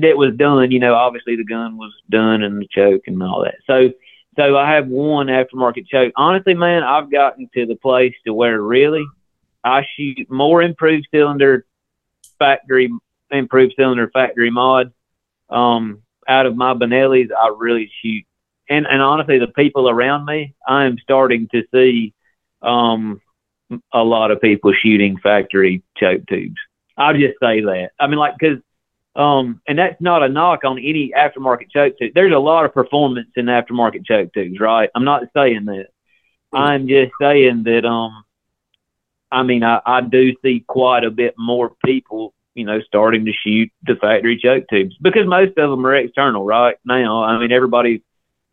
[0.03, 0.71] that was done.
[0.71, 3.57] You know, obviously the gun was done and the choke and all that.
[3.67, 3.93] So,
[4.37, 6.13] so I have one aftermarket choke.
[6.17, 9.05] Honestly, man, I've gotten to the place to where really
[9.65, 11.67] I shoot more improved cylinder
[12.39, 12.91] factory,
[13.31, 14.93] improved cylinder factory mod.
[15.49, 18.25] Um, out of my Benellis, I really shoot.
[18.69, 22.15] And, and honestly, the people around me, I am starting to see
[22.63, 23.21] um,
[23.93, 26.61] a lot of people shooting factory choke tubes.
[26.97, 27.91] I'll just say that.
[27.99, 28.59] I mean, like, because,
[29.17, 32.13] um, and that's not a knock on any aftermarket choke tube.
[32.15, 34.91] There's a lot of performance in aftermarket choke tubes, right?
[34.95, 35.89] I'm not saying that.
[36.53, 38.25] I'm just saying that, um,
[39.31, 43.33] I mean, I, I do see quite a bit more people, you know, starting to
[43.33, 47.23] shoot the factory choke tubes because most of them are external right now.
[47.23, 48.01] I mean, everybody's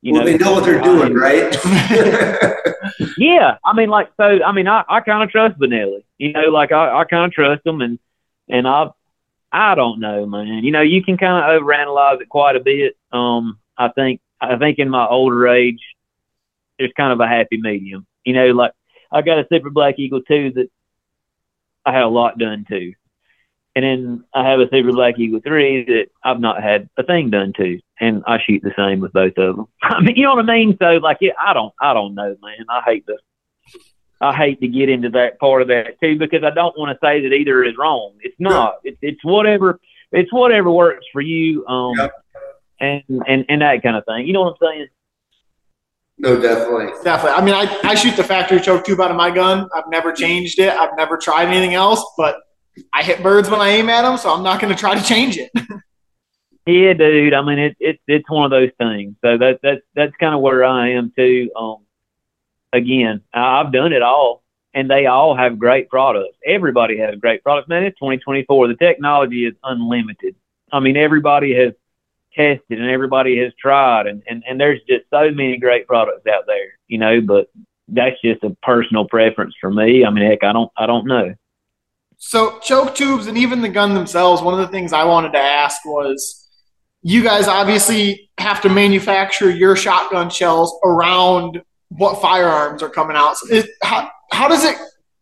[0.02, 1.56] you well, know, they know what they're doing, right?
[3.18, 4.44] yeah, I mean, like so.
[4.44, 6.04] I mean, I, I kind of trust Benelli.
[6.20, 7.98] You know, like I, I kind of trust them, and
[8.48, 8.92] and I
[9.52, 10.64] I don't know, man.
[10.64, 12.96] You know, you can kind of overanalyze it quite a bit.
[13.12, 15.82] Um, I think I think in my older age,
[16.78, 18.06] there's kind of a happy medium.
[18.26, 18.74] You know, like
[19.12, 20.70] I got a Super Black Eagle too that
[21.86, 22.94] I had a lot done to,
[23.76, 27.30] and then I have a Super Black Eagle three that I've not had a thing
[27.30, 29.68] done to and I shoot the same with both of them.
[29.82, 30.78] I mean, you know what I mean?
[30.80, 32.66] So like, yeah, I don't, I don't know, man.
[32.70, 33.18] I hate to,
[34.20, 37.06] I hate to get into that part of that too because I don't want to
[37.06, 38.14] say that either is wrong.
[38.22, 38.78] It's not.
[38.84, 39.80] It's it's whatever.
[40.12, 41.66] It's whatever works for you.
[41.68, 42.14] Um, yep.
[42.80, 44.26] and and and that kind of thing.
[44.26, 44.88] You know what I'm saying?
[46.20, 46.88] No, definitely.
[47.04, 47.38] Definitely.
[47.38, 49.70] I mean, I, I shoot the factory choke tube out of my gun.
[49.76, 50.74] I've never changed it.
[50.74, 52.40] I've never tried anything else, but
[52.92, 55.04] I hit birds when I aim at them, so I'm not going to try to
[55.06, 55.52] change it.
[56.68, 57.34] Yeah, dude.
[57.34, 59.16] I mean, it's it it's one of those things.
[59.24, 61.50] So that that's that's kind of where I am too.
[61.56, 61.78] Um,
[62.74, 66.38] again, I've done it all, and they all have great products.
[66.46, 67.68] Everybody has great products.
[67.68, 68.68] Man, it's 2024.
[68.68, 70.36] The technology is unlimited.
[70.72, 71.74] I mean, everybody has
[72.34, 76.46] tested and everybody has tried, and and and there's just so many great products out
[76.46, 76.78] there.
[76.88, 77.50] You know, but
[77.88, 80.06] that's just a personal preference for me.
[80.06, 81.34] I mean, heck, I don't I don't know.
[82.18, 84.42] So choke tubes and even the gun themselves.
[84.42, 86.48] One of the things I wanted to ask was
[87.04, 93.36] you guys obviously have to manufacture your shotgun shells around what firearms are coming out.
[93.84, 94.76] How, how does it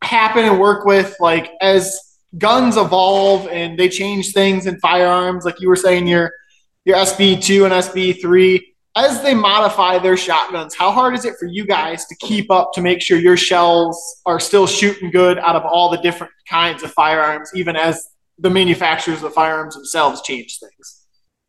[0.03, 1.97] happen and work with like as
[2.37, 6.31] guns evolve and they change things in firearms, like you were saying, your
[6.85, 8.61] your SB2 and SB3,
[8.95, 12.73] as they modify their shotguns, how hard is it for you guys to keep up
[12.73, 16.83] to make sure your shells are still shooting good out of all the different kinds
[16.83, 21.05] of firearms, even as the manufacturers of firearms themselves change things?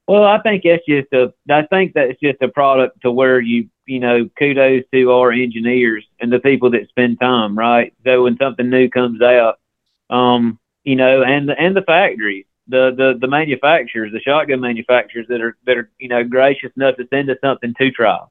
[0.09, 1.33] Well, I think it's just a.
[1.53, 6.05] I think that's just a product to where you, you know, kudos to our engineers
[6.21, 7.95] and the people that spend time, right?
[8.05, 9.59] So when something new comes out,
[10.11, 15.41] um, you know, and and the factories, the the the manufacturers, the shotgun manufacturers that
[15.41, 18.25] are that are you know gracious enough to send us something to try,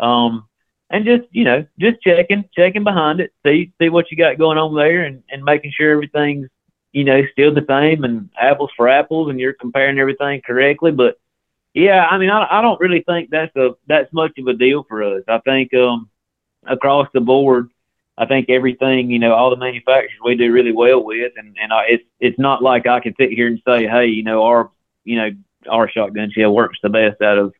[0.00, 0.48] um,
[0.90, 4.58] and just you know just checking checking behind it, see see what you got going
[4.58, 6.48] on there, and and making sure everything's
[6.94, 10.92] you know, still the same and apples for apples and you're comparing everything correctly.
[10.92, 11.18] But
[11.74, 14.84] Yeah, I mean, I, I don't really think that's a that's much of a deal
[14.88, 15.24] for us.
[15.26, 16.08] I think um,
[16.64, 17.70] across the board,
[18.16, 21.72] I think everything, you know, all the manufacturers we do really well with, and and
[21.72, 24.70] I, it's it's not like I can sit here and say, hey, you know, our
[25.02, 25.30] you know
[25.68, 27.52] our shotgun shell works the best out of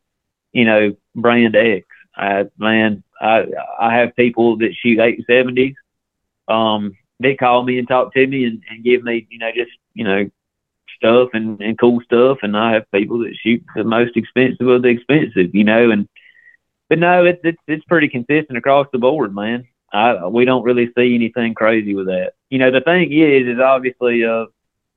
[0.52, 1.84] you know brand X.
[2.16, 3.46] I man, I
[3.80, 5.74] I have people that shoot eight seventies.
[6.46, 9.72] Um, they call me and talk to me and, and give me, you know, just
[9.94, 10.30] you know
[10.96, 12.38] stuff and, and cool stuff.
[12.42, 15.90] And I have people that shoot the most expensive of the expensive, you know.
[15.90, 16.08] And
[16.88, 19.66] but no, it's it's it's pretty consistent across the board, man.
[19.92, 22.32] I we don't really see anything crazy with that.
[22.50, 24.46] You know, the thing is, is obviously, uh,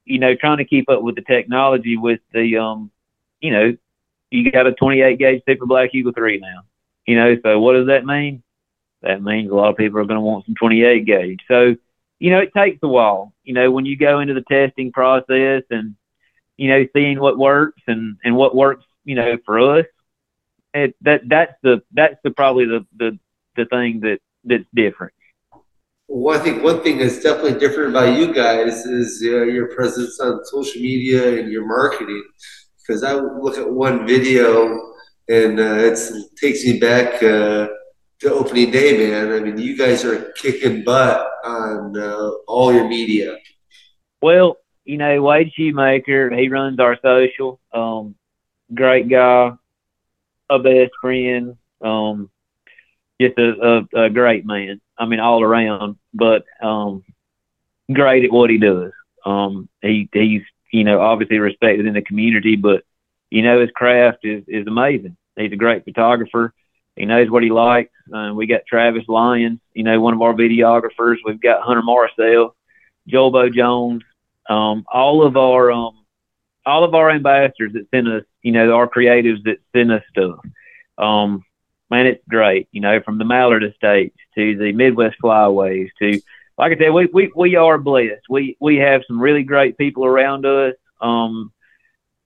[0.06, 2.92] you know, trying to keep up with the technology with the, um,
[3.40, 3.78] you know,
[4.32, 6.62] you got a 28 gauge Super Black Eagle three now.
[7.06, 8.44] You know, so what does that mean?
[9.02, 11.40] That means a lot of people are going to want some 28 gauge.
[11.48, 11.76] So
[12.20, 13.34] you know, it takes a while.
[13.44, 15.96] You know, when you go into the testing process and
[16.58, 19.86] you know, seeing what works and and what works, you know, for us,
[20.74, 23.18] it, that that's the that's the probably the the
[23.56, 25.14] the thing that that's different.
[26.08, 30.20] Well, I think one thing that's definitely different about you guys is uh, your presence
[30.20, 32.24] on social media and your marketing.
[32.80, 34.94] Because I look at one video
[35.28, 36.00] and uh, it
[36.40, 37.68] takes me back uh,
[38.20, 39.32] to opening day, man.
[39.32, 43.38] I mean, you guys are kicking butt on uh, all your media.
[44.22, 47.60] Well, you know, Wade Shoemaker, he runs our social.
[47.72, 48.16] Um,
[48.74, 49.52] great guy,
[50.50, 52.30] a best friend, um,
[53.20, 54.82] just a, a, a, great man.
[54.98, 57.04] I mean, all around, but um,
[57.92, 58.92] great at what he does.
[59.26, 62.84] Um, he he's you know obviously respected in the community, but
[63.30, 65.18] you know his craft is is amazing.
[65.36, 66.54] He's a great photographer.
[66.98, 67.92] He knows what he likes.
[68.14, 71.18] Uh, we got Travis Lyons, you know, one of our videographers.
[71.24, 72.56] We've got Hunter Marcel,
[73.08, 74.04] Joel Bo Jones,
[74.50, 76.06] um, all of our um,
[76.66, 80.40] all of our ambassadors that send us, you know, our creatives that send us stuff.
[80.98, 81.44] Um,
[81.90, 82.68] man, it's great.
[82.72, 86.22] You know, from the Mallard Estates to the Midwest Flyways to,
[86.58, 88.24] like I said, we we we are blessed.
[88.30, 90.74] We we have some really great people around us.
[91.00, 91.52] Um,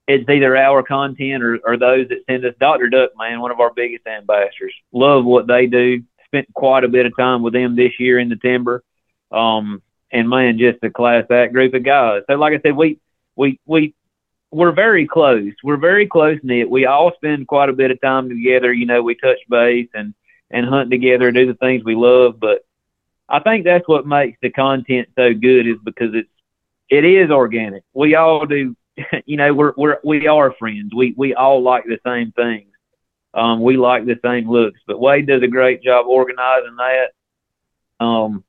[0.07, 2.53] it's either our content or, or those that send us.
[2.59, 2.89] Dr.
[2.89, 4.73] Duck, man, one of our biggest ambassadors.
[4.91, 6.03] Love what they do.
[6.25, 8.83] Spent quite a bit of time with them this year in the timber.
[9.31, 12.23] Um, and man, just a class act group of guys.
[12.27, 12.99] So, like I said, we
[13.35, 13.93] we we
[14.51, 15.53] we're very close.
[15.63, 16.69] We're very close knit.
[16.69, 18.73] We all spend quite a bit of time together.
[18.73, 20.13] You know, we touch base and
[20.49, 22.39] and hunt together, and do the things we love.
[22.39, 22.65] But
[23.29, 26.29] I think that's what makes the content so good is because it's
[26.89, 27.83] it is organic.
[27.93, 28.75] We all do
[29.25, 30.93] you know, we're we're we are friends.
[30.95, 32.67] We we all like the same things.
[33.33, 34.79] Um, we like the same looks.
[34.85, 38.03] But Wade does a great job organizing that.
[38.03, 38.43] Um,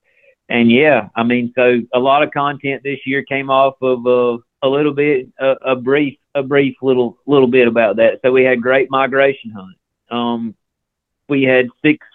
[0.49, 4.39] and yeah, I mean, so a lot of content this year came off of uh,
[4.63, 8.21] a little bit, a, a brief, a brief little little bit about that.
[8.23, 9.77] So we had great migration hunt.
[10.11, 10.55] Um,
[11.29, 12.07] we had six,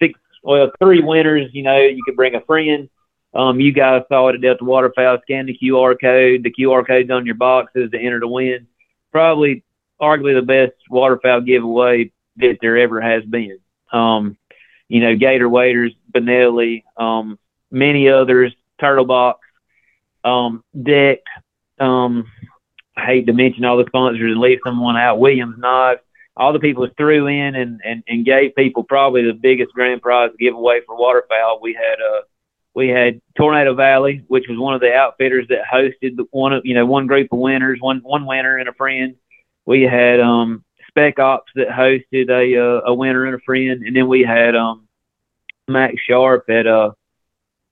[0.00, 1.50] six, well, three winners.
[1.52, 2.88] You know, you could bring a friend.
[3.34, 5.18] Um, you guys saw it at Delta Waterfowl.
[5.22, 6.42] Scan the QR code.
[6.42, 8.66] The QR code's on your boxes to enter to win.
[9.10, 9.64] Probably,
[10.00, 13.58] arguably the best waterfowl giveaway that there ever has been.
[13.92, 14.36] Um,
[14.88, 17.38] you know, Gator Waders, Benelli, um,
[17.70, 19.40] many others, Turtle Box,
[20.24, 21.20] um, Deck.
[21.78, 22.30] Um,
[22.96, 25.18] I hate to mention all the sponsors and leave someone out.
[25.18, 26.00] Williams Knives.
[26.34, 30.30] All the people threw in and, and, and gave people probably the biggest grand prize
[30.38, 31.60] giveaway for waterfowl.
[31.60, 32.22] We had uh,
[32.74, 36.62] we had Tornado Valley, which was one of the outfitters that hosted the one of
[36.64, 39.16] you know one group of winners, one one winner and a friend.
[39.66, 43.94] We had um, Spec Ops that hosted a uh, a winner and a friend, and
[43.94, 44.88] then we had um,
[45.68, 46.92] Max Sharp at uh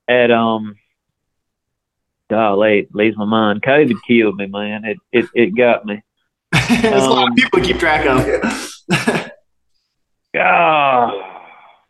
[0.09, 0.77] at um
[2.29, 3.63] golly, it leaves my mind.
[3.63, 4.85] COVID killed me, man.
[4.85, 6.03] It it, it got me.
[6.53, 9.31] There's um, a lot of um, people to keep track of.
[10.35, 11.30] God.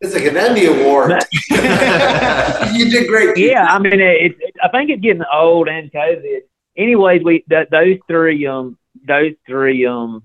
[0.01, 1.11] It's like an Emmy award.
[2.73, 3.37] you did great.
[3.37, 6.41] Yeah, I mean, it, it, I think it's getting old and COVID.
[6.75, 8.77] Anyways, we those three um
[9.07, 10.23] those three um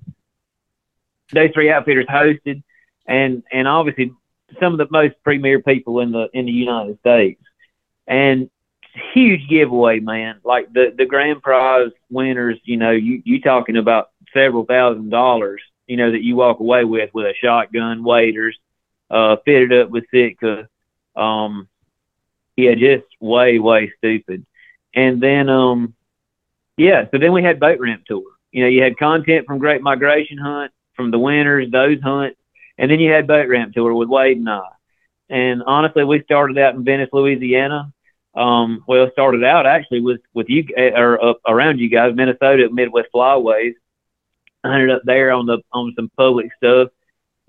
[1.32, 2.62] those three outfitters hosted,
[3.06, 4.12] and and obviously
[4.60, 7.42] some of the most premier people in the in the United States,
[8.06, 8.48] and
[9.12, 10.40] huge giveaway, man.
[10.42, 15.60] Like the the grand prize winners, you know, you you talking about several thousand dollars,
[15.86, 18.56] you know, that you walk away with with a shotgun, waders,
[19.10, 20.68] uh, fitted up with Sitka.
[21.14, 21.68] Um,
[22.56, 24.46] yeah, just way, way stupid.
[24.94, 25.94] And then, um,
[26.76, 28.24] yeah, so then we had boat ramp tour.
[28.50, 32.38] You know, you had content from Great Migration Hunt, from the winners, those hunts,
[32.78, 34.68] and then you had boat ramp tour with Wade and I.
[35.28, 37.92] And honestly, we started out in Venice, Louisiana.
[38.34, 43.08] Um, well, started out actually with with you or uh, around you guys, Minnesota, Midwest
[43.14, 43.74] Flyways.
[44.64, 46.88] hunted up there on the on some public stuff.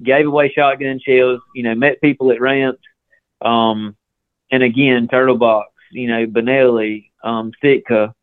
[0.04, 1.42] Gave away shotgun shells.
[1.56, 2.82] You know, met people at ramps.
[3.42, 3.96] Um,
[4.52, 5.72] and again, Turtle Box.
[5.92, 8.14] You know, Benelli, um, Sitka,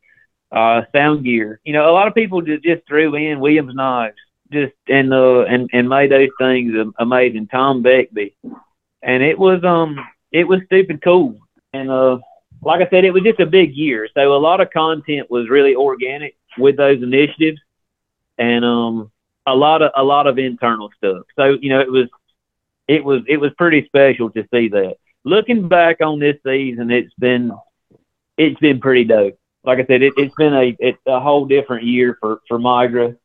[0.53, 1.61] uh, Sound Gear.
[1.65, 4.17] You know, a lot of people just just threw in Williams knives,
[4.53, 7.49] just and uh and and made those things amazing.
[7.49, 8.35] Tom Beckby,
[9.03, 9.99] and it was um
[10.35, 11.39] it was stupid cool.
[11.73, 12.19] And uh,
[12.63, 14.09] like I said, it was just a big year.
[14.15, 17.61] So a lot of content was really organic with those initiatives,
[18.39, 19.11] and um,
[19.47, 21.25] a lot of a lot of internal stuff.
[21.37, 22.09] So you know, it was
[22.89, 24.97] it was it was pretty special to see that.
[25.25, 27.53] Looking back on this season, it's been
[28.37, 29.39] it's been pretty dope.
[29.65, 33.17] Like I said, it, has been a it's a whole different year for for Migra.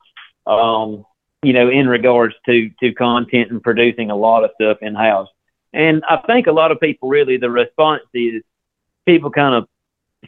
[0.45, 1.05] Um,
[1.41, 5.30] you know, in regards to to content and producing a lot of stuff in house.
[5.74, 8.41] And I think a lot of people really the response is
[9.05, 9.67] people kind of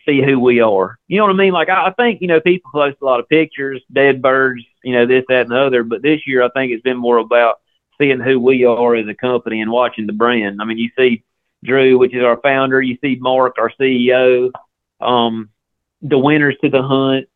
[0.05, 0.97] see who we are.
[1.07, 1.53] You know what I mean?
[1.53, 5.05] Like I, think you know people post a lot of pictures, dead birds, you know
[5.05, 5.83] this, that, and the other.
[5.83, 7.59] But this year, I think it's been more about
[7.97, 10.61] seeing who we are as a company and watching the brand.
[10.61, 11.23] I mean, you see
[11.63, 12.81] Drew, which is our founder.
[12.81, 14.51] You see Mark, our CEO.
[14.99, 15.49] Um,
[16.01, 17.27] the winners to the hunt.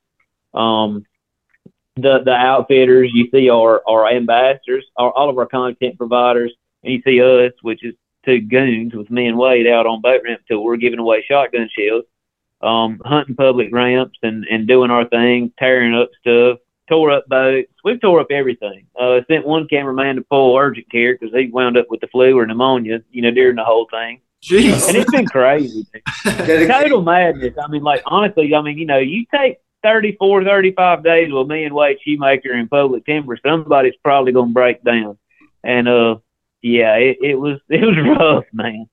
[0.53, 1.05] Um,
[1.95, 3.11] the the outfitters.
[3.13, 6.53] You see our our ambassadors, our, all of our content providers
[6.85, 10.21] and you see us, which is two goons with me and Wade out on boat
[10.23, 12.05] ramp tour, giving away shotgun shells,
[12.65, 16.59] um, hunting public ramps and, and doing our thing, tearing up stuff,
[16.89, 17.71] tore up boats.
[17.83, 18.87] We've tore up everything.
[18.99, 22.37] Uh, sent one cameraman to pull urgent care because he wound up with the flu
[22.37, 24.21] or pneumonia, you know, during the whole thing.
[24.43, 24.87] Jeez.
[24.87, 25.87] And it's been crazy.
[26.23, 27.55] Total madness.
[27.61, 31.63] I mean, like, honestly, I mean, you know, you take 34, 35 days with me
[31.63, 35.17] and Wade Shoemaker in public timber, somebody's probably going to break down.
[35.63, 36.17] And, uh,
[36.65, 38.87] yeah, it, it was it was rough, man.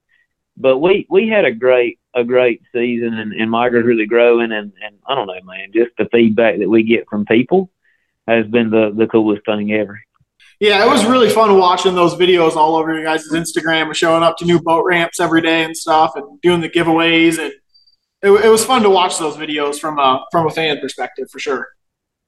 [0.56, 4.72] But we we had a great a great season, and, and Migra's really growing, and
[4.84, 7.70] and I don't know, man, just the feedback that we get from people
[8.26, 10.00] has been the the coolest thing ever.
[10.60, 14.22] Yeah, it was really fun watching those videos all over your guys' Instagram and showing
[14.22, 17.52] up to new boat ramps every day and stuff, and doing the giveaways, and
[18.22, 21.38] it, it was fun to watch those videos from a from a fan perspective for
[21.38, 21.68] sure.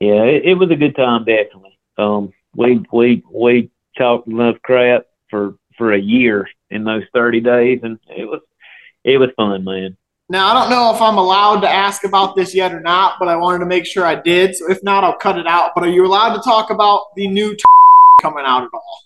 [0.01, 1.78] Yeah, it, it was a good time, definitely.
[1.97, 7.80] Um, we we we talked enough crap for for a year in those 30 days
[7.82, 8.41] and it was
[9.05, 9.97] it was fun man.
[10.29, 13.29] Now i don't know if i'm allowed to ask about this yet or not but
[13.29, 14.57] i wanted to make sure i did.
[14.57, 15.73] So if not i'll cut it out.
[15.75, 17.63] But are you allowed to talk about the new t-
[18.23, 19.01] coming out at all?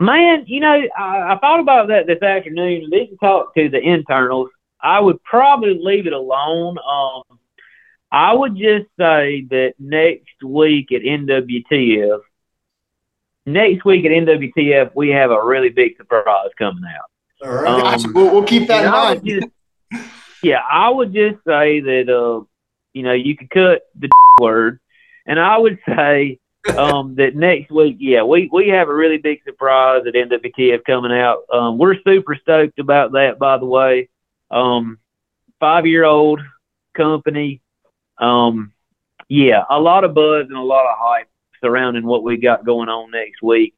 [0.00, 2.82] Man you know I, I thought about that this afternoon.
[2.82, 4.50] And didn't talk to the internals.
[4.80, 6.76] I would probably leave it alone.
[6.78, 7.38] Um
[8.10, 12.20] I would just say that next week at NWTF,
[13.44, 17.10] next week at NWTF, we have a really big surprise coming out.
[17.42, 18.04] All right.
[18.04, 19.24] Um, we'll, we'll, keep that in mind.
[19.24, 19.46] Just,
[20.42, 22.44] yeah, I would just say that, uh,
[22.92, 24.08] you know, you could cut the
[24.40, 24.80] word,
[25.26, 26.38] and I would say
[26.76, 31.12] um, that next week, yeah, we, we have a really big surprise at NWTF coming
[31.12, 31.42] out.
[31.52, 34.08] Um, we're super stoked about that, by the way.
[34.50, 34.98] Um,
[35.60, 36.40] five year old
[36.96, 37.60] company.
[38.18, 38.72] Um,
[39.28, 41.28] yeah, a lot of buzz and a lot of hype
[41.62, 43.74] surrounding what we got going on next week.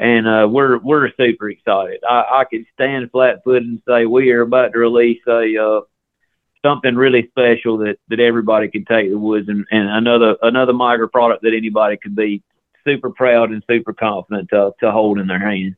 [0.00, 2.00] And uh, we're we're super excited.
[2.08, 5.80] I, I can stand flat footed and say we are about to release a uh,
[6.64, 10.72] something really special that, that everybody can take to the woods and, and another another
[10.72, 12.42] Migra product that anybody could be
[12.86, 15.76] super proud and super confident to, to hold in their hand.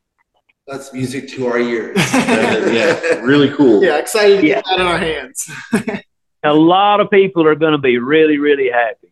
[0.66, 1.96] That's music to our ears.
[2.14, 3.82] yeah, really cool.
[3.82, 4.54] Yeah, excited to yeah.
[4.56, 5.50] get that in our hands.
[6.44, 9.11] a lot of people are going to be really, really happy.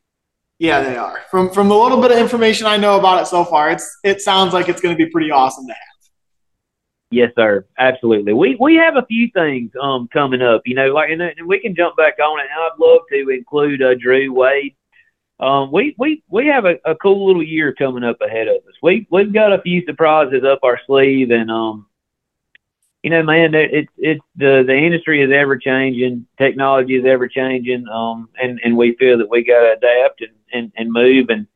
[0.60, 1.22] Yeah, they are.
[1.30, 4.20] From from the little bit of information I know about it so far, it's it
[4.20, 6.10] sounds like it's going to be pretty awesome to have.
[7.10, 7.64] Yes, sir.
[7.78, 8.34] Absolutely.
[8.34, 10.60] We we have a few things um coming up.
[10.66, 12.46] You know, like and, and we can jump back on it.
[12.54, 14.76] I'd love to include uh, Drew Wade.
[15.40, 18.74] Um, we we we have a, a cool little year coming up ahead of us.
[18.82, 21.86] We we've got a few surprises up our sleeve, and um,
[23.02, 27.88] you know, man, it's it's the the industry is ever changing, technology is ever changing,
[27.88, 31.46] um, and and we feel that we got to adapt and, and and move and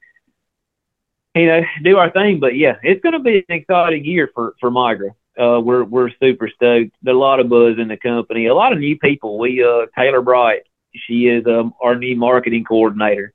[1.35, 2.41] you know do our thing.
[2.41, 5.11] But yeah, it's going to be an exciting year for for Migra.
[5.39, 6.95] Uh, we're we're super stoked.
[7.03, 9.39] There's a lot of buzz in the company, a lot of new people.
[9.39, 10.63] We uh Taylor Bright,
[10.95, 13.33] she is um, our new marketing coordinator.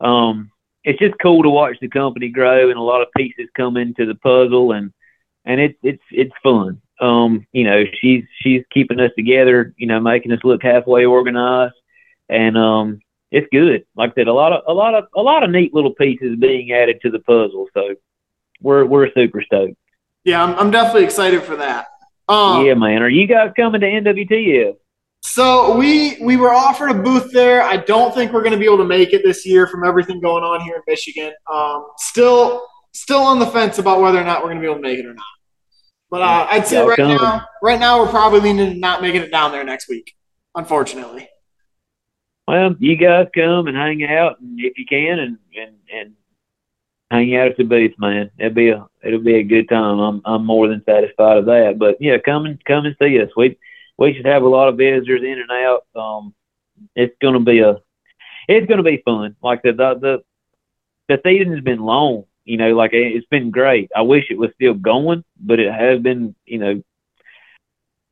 [0.00, 0.50] Um,
[0.84, 4.04] it's just cool to watch the company grow and a lot of pieces come into
[4.04, 4.92] the puzzle and
[5.44, 10.00] and it's it's it's fun um, you know, she's she's keeping us together, you know,
[10.00, 11.74] making us look halfway organized,
[12.28, 13.00] and um,
[13.32, 13.84] it's good.
[13.96, 16.36] Like I said, a lot of a lot of a lot of neat little pieces
[16.38, 17.66] being added to the puzzle.
[17.74, 17.94] So
[18.60, 19.74] we're we're super stoked.
[20.24, 21.86] Yeah, I'm, I'm definitely excited for that.
[22.28, 23.02] Um, yeah, man.
[23.02, 24.74] Are you guys coming to NWTF?
[25.24, 27.62] So we we were offered a booth there.
[27.62, 30.20] I don't think we're going to be able to make it this year from everything
[30.20, 31.32] going on here in Michigan.
[31.52, 34.76] Um, still still on the fence about whether or not we're going to be able
[34.76, 35.24] to make it or not.
[36.10, 37.16] But uh, I'd say Y'all right come.
[37.16, 40.14] now, right now we're probably leaning to not making it down there next week.
[40.54, 41.26] Unfortunately.
[42.48, 46.12] Well, you guys come and hang out, and if you can, and and and
[47.10, 48.30] hang out at the booth, man.
[48.38, 49.98] It'll be a it'll be a good time.
[50.00, 51.76] I'm I'm more than satisfied of that.
[51.78, 53.30] But yeah, come and come and see us.
[53.36, 53.58] We
[53.98, 55.86] we should have a lot of visitors in and out.
[55.94, 56.34] Um,
[56.96, 57.76] it's gonna be a
[58.48, 59.36] it's gonna be fun.
[59.42, 60.22] Like the the the,
[61.08, 62.24] the season's been long.
[62.44, 63.90] You know, like it- it's been great.
[63.94, 66.34] I wish it was still going, but it has been.
[66.46, 66.82] You know,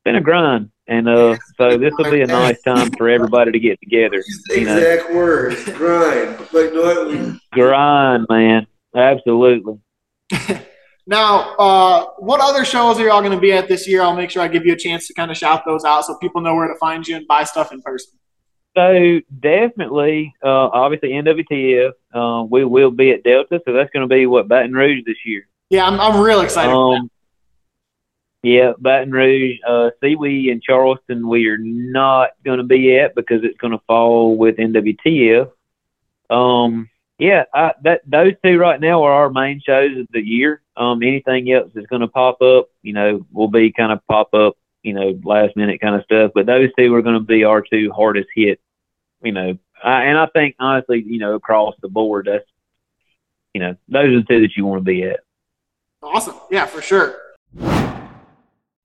[0.05, 0.71] been a grind.
[0.91, 4.17] And uh, so this will be a nice time for everybody to get together.
[4.17, 4.77] Use the You know.
[4.77, 6.39] exact words, grind.
[6.53, 8.67] Like, no, Grind, man.
[8.95, 9.79] Absolutely.
[11.07, 14.01] Now, uh, what other shows are y'all going to be at this year?
[14.01, 16.17] I'll make sure I give you a chance to kind of shout those out so
[16.19, 18.13] people know where to find you and buy stuff in person.
[18.77, 21.91] So definitely, uh, obviously NWTF.
[22.15, 25.17] Uh, we will be at Delta, so that's going to be what Baton Rouge this
[25.27, 25.49] year.
[25.69, 26.71] Yeah, I'm, I'm real excited.
[26.71, 27.01] for that.
[27.01, 27.11] Um,
[28.43, 33.45] yeah, Baton Rouge, uh, SEWE and Charleston, we are not going to be at because
[33.45, 35.51] it's going to fall with NWTF.
[36.31, 36.89] Um,
[37.19, 40.63] yeah, I, that those two right now are our main shows of the year.
[40.75, 44.33] Um, anything else that's going to pop up, you know, will be kind of pop
[44.33, 46.33] up, you know, last minute kind of stuff.
[46.35, 48.59] But those two are going to be our two hardest hit,
[49.23, 49.59] you know.
[49.85, 52.49] I, and I think honestly, you know, across the board, that's,
[53.53, 55.21] you know, those are the two that you want to be at.
[56.03, 56.37] Awesome.
[56.51, 57.19] Yeah, for sure.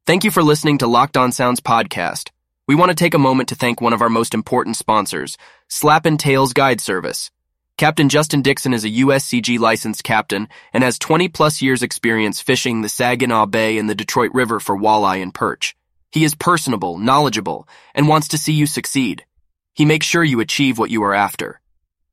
[0.07, 2.29] Thank you for listening to Locked On Sounds podcast.
[2.67, 5.35] We want to take a moment to thank one of our most important sponsors,
[5.67, 7.31] Slap and Tails Guide Service.
[7.79, 12.83] Captain Justin Dixon is a USCG licensed captain and has 20 plus years experience fishing
[12.83, 15.75] the Saginaw Bay and the Detroit River for walleye and perch.
[16.11, 19.25] He is personable, knowledgeable, and wants to see you succeed.
[19.73, 21.59] He makes sure you achieve what you are after.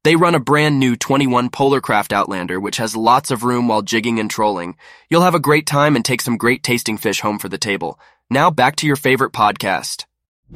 [0.04, 4.18] They run a brand new 21 Polarcraft Outlander, which has lots of room while jigging
[4.18, 4.76] and trolling.
[5.08, 8.00] You'll have a great time and take some great tasting fish home for the table.
[8.28, 10.06] Now back to your favorite podcast.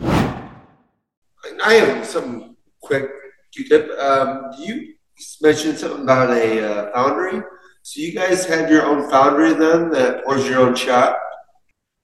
[0.02, 3.08] I have some quick
[3.54, 3.88] Q-tip.
[4.00, 4.94] Um, you
[5.40, 7.40] mentioned something about a uh, foundry.
[7.82, 11.18] So you guys have your own foundry then that pours your own shot?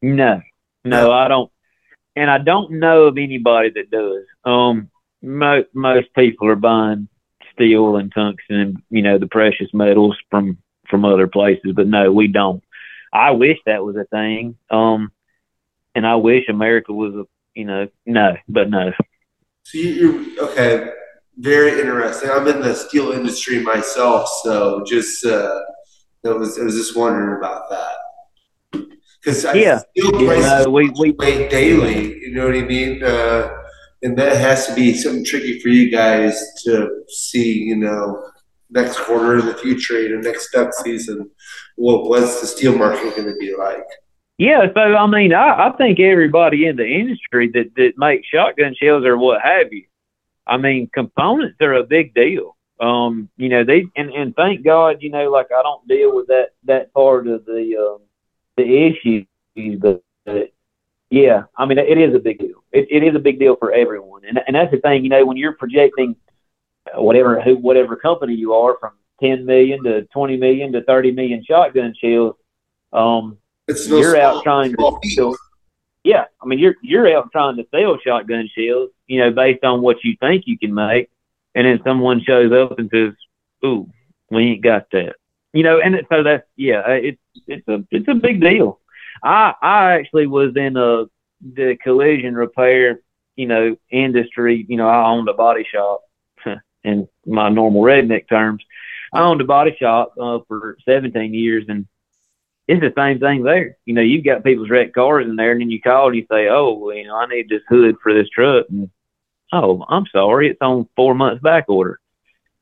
[0.00, 0.40] No,
[0.84, 1.50] no, I don't,
[2.14, 4.22] and I don't know of anybody that does.
[4.44, 4.90] Um,
[5.22, 7.08] mo- most people are buying
[7.52, 12.12] steel and tungsten, and you know the precious metals from from other places, but no,
[12.12, 12.62] we don't.
[13.12, 14.56] I wish that was a thing.
[14.70, 15.12] Um,
[15.94, 17.24] and I wish America was a,
[17.54, 18.92] you know, no, but no.
[19.64, 20.90] So you, you're okay.
[21.38, 22.30] Very interesting.
[22.30, 25.60] I'm in the steel industry myself, so just uh,
[26.22, 28.86] that was I was just wondering about that
[29.20, 29.78] because Yeah.
[29.78, 32.18] steel You prices know, we we wait daily.
[32.20, 33.02] You know what I mean?
[33.02, 33.61] Uh,
[34.02, 37.58] and that has to be something tricky for you guys to see.
[37.58, 38.22] You know,
[38.70, 41.30] next quarter in the future, you know, next duck season.
[41.76, 43.84] What what's the steel market going to be like?
[44.38, 48.74] Yeah, so I mean, I, I think everybody in the industry that that makes shotgun
[48.74, 49.84] shells or what have you,
[50.46, 52.56] I mean, components are a big deal.
[52.80, 56.26] Um, you know, they and and thank God, you know, like I don't deal with
[56.28, 58.02] that that part of the um,
[58.56, 59.26] the issues,
[59.78, 60.52] but, but
[61.12, 62.64] yeah, I mean, it is a big deal.
[62.72, 65.26] It, it is a big deal for everyone, and and that's the thing, you know,
[65.26, 66.16] when you're projecting
[66.96, 71.12] uh, whatever who whatever company you are from 10 million to 20 million to 30
[71.12, 72.34] million shotgun shells,
[72.94, 73.36] um,
[73.68, 75.36] It's no you're small- out trying to sell.
[76.02, 79.82] Yeah, I mean you're you're out trying to sell shotgun shells, you know, based on
[79.82, 81.10] what you think you can make,
[81.54, 83.12] and then someone shows up and says,
[83.66, 83.86] "Ooh,
[84.30, 85.16] we ain't got that,"
[85.52, 88.80] you know, and it- so that's yeah, it's it's a it's a big deal.
[89.22, 91.04] I I actually was in a
[91.54, 93.00] the collision repair,
[93.36, 94.64] you know, industry.
[94.68, 96.02] You know, I owned a body shop,
[96.84, 98.64] in my normal redneck terms.
[99.12, 101.86] I owned a body shop uh, for 17 years, and
[102.66, 103.76] it's the same thing there.
[103.84, 106.26] You know, you've got people's wrecked cars in there, and then you call and you
[106.30, 108.90] say, "Oh, you know, I need this hood for this truck," and
[109.52, 112.00] oh, I'm sorry, it's on four months back order.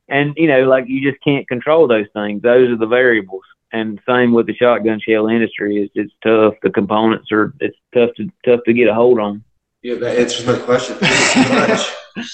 [0.08, 2.42] And you know, like you just can't control those things.
[2.42, 3.44] Those are the variables.
[3.72, 5.76] And same with the shotgun shell industry.
[5.82, 6.54] It's it's tough.
[6.62, 9.44] The components are it's tough to tough to get a hold on.
[9.82, 10.96] Yeah, that answers my question.
[10.96, 11.94] Thank much.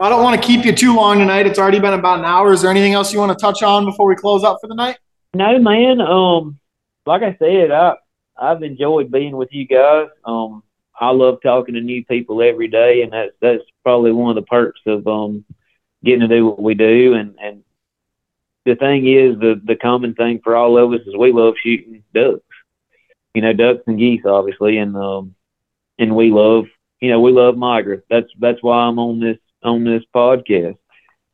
[0.00, 1.46] I don't want to keep you too long tonight.
[1.46, 2.52] It's already been about an hour.
[2.52, 4.74] Is there anything else you want to touch on before we close up for the
[4.74, 4.98] night?
[5.34, 6.00] No, man.
[6.00, 6.58] Um,
[7.06, 7.96] like I said, I
[8.38, 10.08] I've enjoyed being with you guys.
[10.24, 10.62] Um,
[10.98, 14.48] I love talking to new people every day, and that's that's probably one of the
[14.48, 15.44] perks of um
[16.04, 17.14] getting to do what we do.
[17.14, 17.62] And and
[18.66, 22.04] the thing is, the the common thing for all of us is we love shooting
[22.14, 22.42] ducks.
[23.34, 25.34] You know, ducks and geese, obviously, and um,
[25.98, 26.66] and we love
[27.00, 28.02] you know, we love Migra.
[28.08, 30.78] That's that's why I'm on this on this podcast.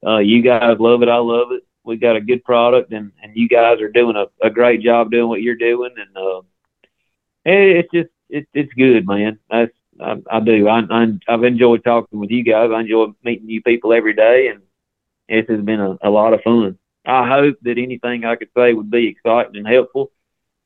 [0.04, 1.08] Uh, you guys love it.
[1.08, 1.62] I love it.
[1.84, 5.10] We got a good product, and and you guys are doing a, a great job
[5.10, 6.42] doing what you're doing, and uh,
[7.44, 9.38] it's just it, it's good, man.
[9.50, 10.68] That's I, I do.
[10.68, 12.70] I, I I've enjoyed talking with you guys.
[12.74, 14.62] I enjoy meeting you people every day, and
[15.28, 16.78] this has been a, a lot of fun.
[17.04, 20.12] I hope that anything I could say would be exciting and helpful.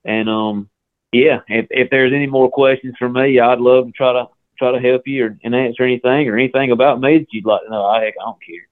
[0.05, 0.70] And um,
[1.12, 4.26] yeah, if if there's any more questions for me, I'd love to try to
[4.59, 7.62] try to help you or, and answer anything or anything about me that you'd like
[7.62, 7.87] to know.
[7.87, 8.68] I heck, I don't care.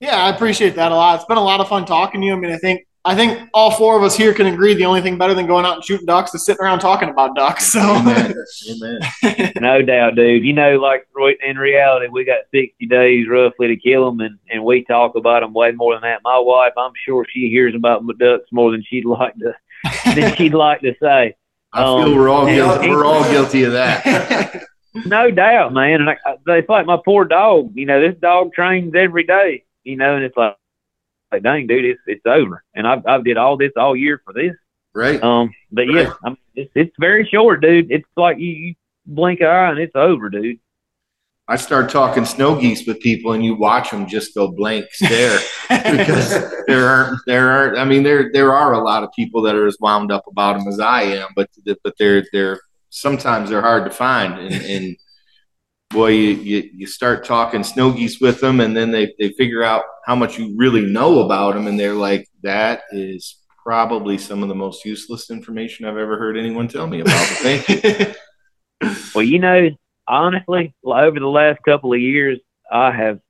[0.00, 1.16] Yeah, I appreciate that a lot.
[1.16, 2.32] It's been a lot of fun talking to you.
[2.32, 5.00] I mean, I think I think all four of us here can agree the only
[5.00, 7.66] thing better than going out and shooting ducks is sitting around talking about ducks.
[7.72, 8.34] So, Amen.
[8.68, 9.52] Amen.
[9.60, 10.44] no doubt, dude.
[10.44, 11.06] You know, like
[11.42, 15.40] in reality, we got 60 days roughly to kill them, and, and we talk about
[15.40, 16.20] them way more than that.
[16.24, 19.54] My wife, I'm sure she hears about ducks more than she'd like to
[20.14, 21.36] than she'd like to say.
[21.72, 22.88] I feel Um, we're all and- guilty.
[22.90, 24.64] We're all guilty of that.
[25.06, 26.00] No doubt, man.
[26.00, 27.70] And I, I, it's like my poor dog.
[27.76, 29.62] You know, this dog trains every day.
[29.84, 30.56] You know, and it's like,
[31.32, 32.64] like, dang, dude, it's it's over.
[32.74, 34.54] And I've I've did all this all year for this.
[34.94, 35.22] Right?
[35.22, 37.90] Um, but yeah, I mean, it's it's very short, dude.
[37.90, 38.74] It's like you, you
[39.06, 40.58] blink an eye and it's over, dude.
[41.50, 45.36] I start talking snow geese with people, and you watch them just go blank stare
[45.68, 46.30] because
[46.68, 47.78] there aren't there aren't.
[47.78, 50.58] I mean, there there are a lot of people that are as wound up about
[50.58, 51.50] them as I am, but
[51.82, 52.60] but they're they're
[52.90, 54.96] sometimes they're hard to find, and, and
[55.90, 59.62] boy, you, you you start talking snow geese with them, and then they they figure
[59.62, 64.42] out how much you really know about them, and they're like, that is probably some
[64.42, 67.28] of the most useless information I've ever heard anyone tell me about.
[67.28, 68.14] But thank you.
[69.14, 69.68] Well, you know,
[70.08, 72.38] honestly, over the last couple of years,
[72.72, 73.20] I have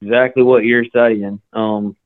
[0.00, 1.40] exactly what you're saying.
[1.52, 1.96] Um,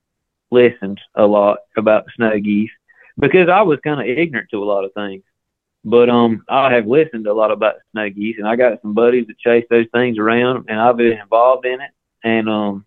[0.50, 2.70] listened a lot about the snow geese
[3.18, 5.22] because I was kind of ignorant to a lot of things.
[5.88, 9.26] But um, I have listened a lot about snow geese, and I got some buddies
[9.28, 11.90] that chase those things around, and I've been involved in it.
[12.22, 12.84] And um,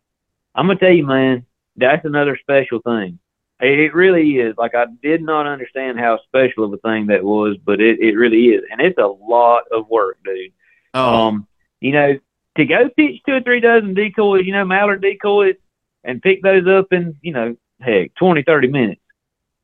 [0.54, 3.18] I'm gonna tell you, man, that's another special thing.
[3.60, 4.56] It really is.
[4.56, 8.16] Like I did not understand how special of a thing that was, but it, it
[8.16, 10.52] really is, and it's a lot of work, dude.
[10.93, 11.47] Oh, Um,
[11.80, 12.20] you know,
[12.58, 15.56] to go pitch two or three dozen decoys, you know, mallard decoys,
[16.04, 19.01] and pick those up in, you know, heck, twenty thirty minutes.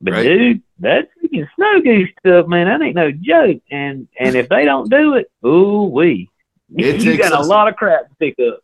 [0.01, 0.23] But Right.
[0.23, 3.61] dude, that freaking snow goose stuff, man, that ain't no joke.
[3.71, 6.29] And and if they don't do it, ooh wee,
[6.69, 8.59] you got a lot of crap to pick up.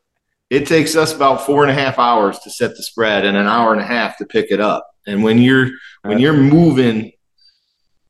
[0.50, 3.48] it takes us about four and a half hours to set the spread and an
[3.48, 4.86] hour and a half to pick it up.
[5.08, 5.70] And when you're
[6.04, 7.12] when you're moving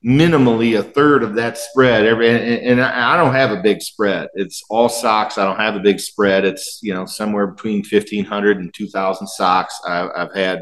[0.05, 3.81] minimally a third of that spread every and, and I I don't have a big
[3.81, 4.27] spread.
[4.33, 5.37] It's all socks.
[5.37, 6.43] I don't have a big spread.
[6.43, 9.79] It's you know somewhere between 1500 and 2000 socks.
[9.87, 10.61] I, I've had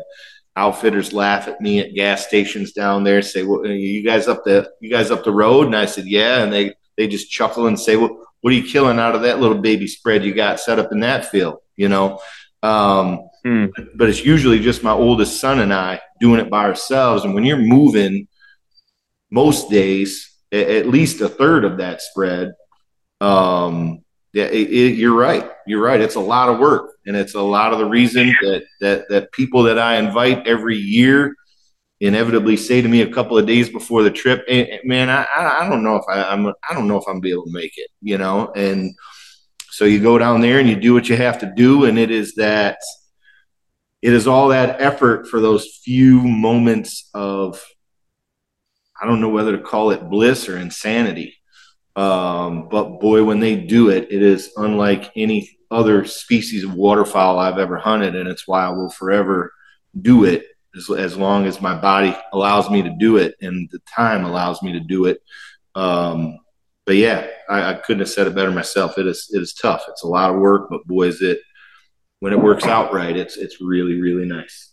[0.56, 4.70] outfitters laugh at me at gas stations down there say well you guys up the
[4.82, 7.80] you guys up the road and I said yeah and they they just chuckle and
[7.80, 10.78] say well what are you killing out of that little baby spread you got set
[10.80, 12.20] up in that field you know
[12.64, 13.68] um, Hmm.
[13.96, 17.24] but it's usually just my oldest son and I doing it by ourselves.
[17.24, 18.28] And when you're moving
[19.32, 22.52] most days, at least a third of that spread,
[23.20, 25.50] um, yeah, it, it, you're right.
[25.66, 26.00] You're right.
[26.00, 29.32] It's a lot of work, and it's a lot of the reason that that that
[29.32, 31.36] people that I invite every year
[32.00, 35.26] inevitably say to me a couple of days before the trip, "Eh, eh, "Man, I,
[35.36, 37.78] I don't know if I, I'm I don't know if I'm be able to make
[37.78, 38.52] it," you know.
[38.56, 38.94] And
[39.70, 42.12] so you go down there and you do what you have to do, and it
[42.12, 42.78] is that
[44.02, 47.64] it is all that effort for those few moments of
[49.02, 51.36] I don't know whether to call it bliss or insanity.
[51.96, 57.40] Um, but boy, when they do it, it is unlike any other species of waterfowl
[57.40, 59.54] I've ever hunted, and it's why I will forever
[60.00, 60.46] do it
[60.76, 64.62] as, as long as my body allows me to do it and the time allows
[64.62, 65.22] me to do it.
[65.76, 66.40] Um,
[66.86, 68.98] but yeah, I, I couldn't have said it better myself.
[68.98, 69.84] It is it is tough.
[69.88, 71.40] It's a lot of work, but boy, is it
[72.20, 74.71] when it works out right, it's it's really really nice.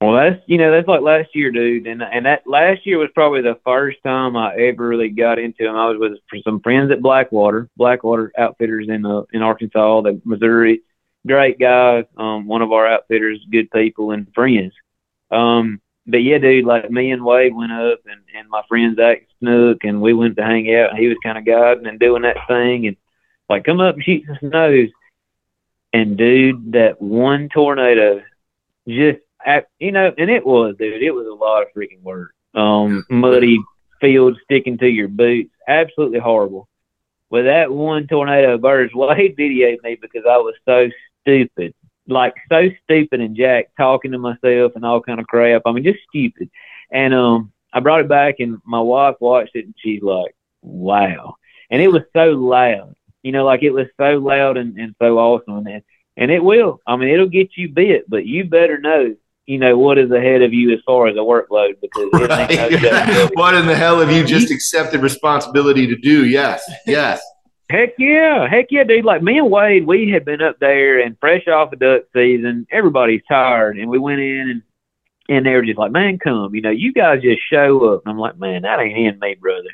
[0.00, 3.10] Well, that's you know that's like last year, dude, and and that last year was
[3.14, 5.76] probably the first time I ever really got into them.
[5.76, 10.80] I was with some friends at Blackwater, Blackwater Outfitters in uh, in Arkansas, the Missouri,
[11.26, 12.04] great guys.
[12.16, 14.72] Um, one of our outfitters, good people and friends.
[15.30, 19.26] Um, but yeah, dude, like me and Wade went up, and and my friend Zach
[19.38, 20.90] Snook, and we went to hang out.
[20.90, 22.96] And he was kind of guiding and doing that thing, and
[23.50, 24.88] like come up and shoot some snows.
[25.92, 28.22] And dude, that one tornado
[28.88, 31.02] just I, you know, and it was, dude.
[31.02, 32.34] It was a lot of freaking work.
[32.54, 33.58] Um, muddy
[34.00, 36.68] field sticking to your boots, absolutely horrible.
[37.30, 40.88] With that one tornado of birds, Wade videoed me because I was so
[41.20, 41.74] stupid,
[42.08, 45.62] like so stupid and Jack talking to myself and all kind of crap.
[45.64, 46.50] I mean, just stupid.
[46.90, 51.36] And um, I brought it back, and my wife watched it, and she's like, "Wow!"
[51.70, 52.96] And it was so loud.
[53.22, 55.82] You know, like it was so loud and, and so awesome, and
[56.16, 56.80] and it will.
[56.84, 59.14] I mean, it'll get you bit, but you better know
[59.50, 62.80] you know what is ahead of you as far as a workload because right.
[62.80, 66.24] no what in the hell have you just accepted responsibility to do?
[66.24, 67.20] Yes, yes.
[67.68, 69.04] Heck yeah, heck yeah, dude.
[69.04, 72.64] Like me and Wade, we had been up there and fresh off the duck season.
[72.70, 74.62] Everybody's tired, and we went in and
[75.28, 78.12] and they were just like, "Man, come, you know, you guys just show up." And
[78.12, 79.70] I'm like, "Man, that ain't in me, brother."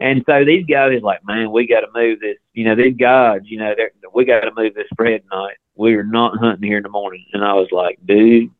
[0.00, 2.38] And so these guys is like, "Man, we got to move this.
[2.54, 3.72] You know, these guys, you know,
[4.12, 5.56] we got to move this spread tonight.
[5.76, 8.50] We're not hunting here in the morning." And I was like, "Dude,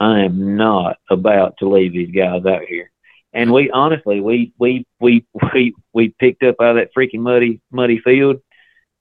[0.00, 2.90] I am not about to leave these guys out here.
[3.32, 7.60] And we honestly, we we we we we picked up out of that freaking muddy
[7.70, 8.40] muddy field,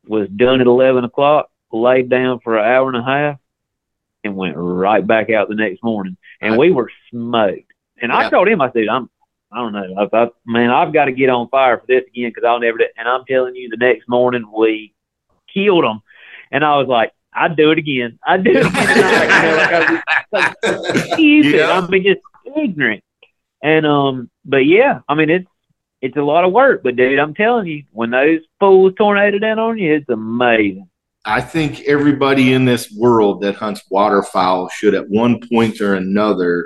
[0.06, 3.40] was done at eleven o'clock, laid down for an hour and a half,
[4.24, 6.18] and went right back out the next morning.
[6.42, 7.72] And we were smoked.
[8.02, 8.18] And yeah.
[8.18, 9.10] I told him, I said, I'm
[9.52, 12.30] I don't know, I thought, man, I've got to get on fire for this again
[12.30, 12.80] because I'll never.
[12.80, 12.88] Do.
[12.98, 14.94] And I'm telling you, the next morning we
[15.52, 16.02] killed them.
[16.52, 18.20] And I was like, I'd do it again.
[18.26, 18.74] I'd do it again.
[18.96, 21.54] Tonight, you know, like like stupid.
[21.54, 21.72] Yeah.
[21.72, 22.22] I mean, just
[22.58, 23.04] ignorant.
[23.62, 25.48] And um, but yeah, I mean it's
[26.02, 26.84] it's a lot of work.
[26.84, 30.90] But dude, I'm telling you, when those fools tornado down on you, it's amazing.
[31.26, 36.66] I think everybody in this world that hunts waterfowl should, at one point or another,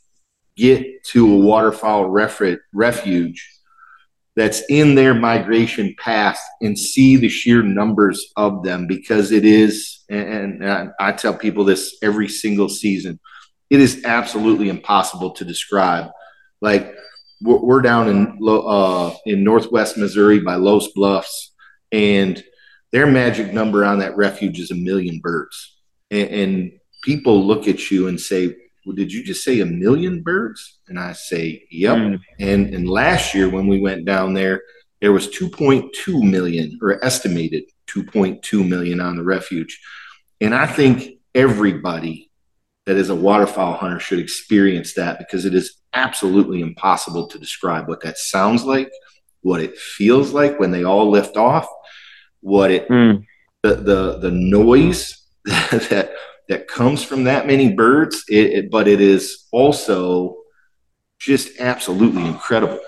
[0.56, 2.08] get to a waterfowl
[2.72, 3.53] refuge
[4.36, 10.02] that's in their migration path and see the sheer numbers of them because it is
[10.08, 10.64] and,
[10.98, 13.20] I tell people this every single season
[13.70, 16.10] it is absolutely impossible to describe.
[16.60, 16.94] Like
[17.42, 21.52] we're down in uh, in northwest Missouri by Loess Bluffs
[21.92, 22.42] and
[22.92, 25.76] their magic number on that refuge is a million birds.
[26.10, 26.72] And, and
[27.02, 28.54] people look at you and say
[28.84, 30.78] well, did you just say a million birds?
[30.88, 31.96] And I say, yep.
[31.96, 32.20] Mm.
[32.38, 34.62] And and last year when we went down there,
[35.00, 39.80] there was 2.2 million or estimated 2.2 million on the refuge.
[40.40, 42.30] And I think everybody
[42.86, 47.88] that is a waterfowl hunter should experience that because it is absolutely impossible to describe
[47.88, 48.90] what that sounds like,
[49.40, 51.66] what it feels like when they all lift off,
[52.40, 53.24] what it mm.
[53.62, 56.13] the the the noise that
[56.48, 60.36] that comes from that many birds, it, it, but it is also
[61.18, 62.80] just absolutely incredible.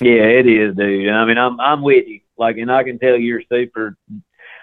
[0.00, 1.10] Yeah, it is, dude.
[1.10, 2.20] I mean, I'm I'm with you.
[2.36, 3.96] Like, and I can tell you're super.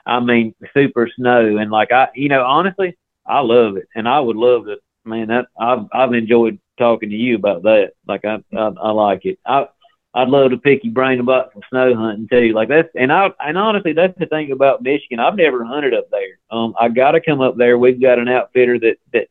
[0.06, 4.20] I mean, super snow, and like I, you know, honestly, I love it, and I
[4.20, 4.78] would love to.
[5.06, 7.92] Man, that I've I've enjoyed talking to you about that.
[8.06, 9.40] Like, I I, I like it.
[9.46, 9.68] I
[10.14, 12.53] I'd love to pick your brain about some snow hunting too.
[12.53, 15.20] Like that's and I and honestly that's the thing about Michigan.
[15.20, 16.39] I've never hunted up there.
[16.49, 17.78] Um I gotta come up there.
[17.78, 19.28] We've got an outfitter that that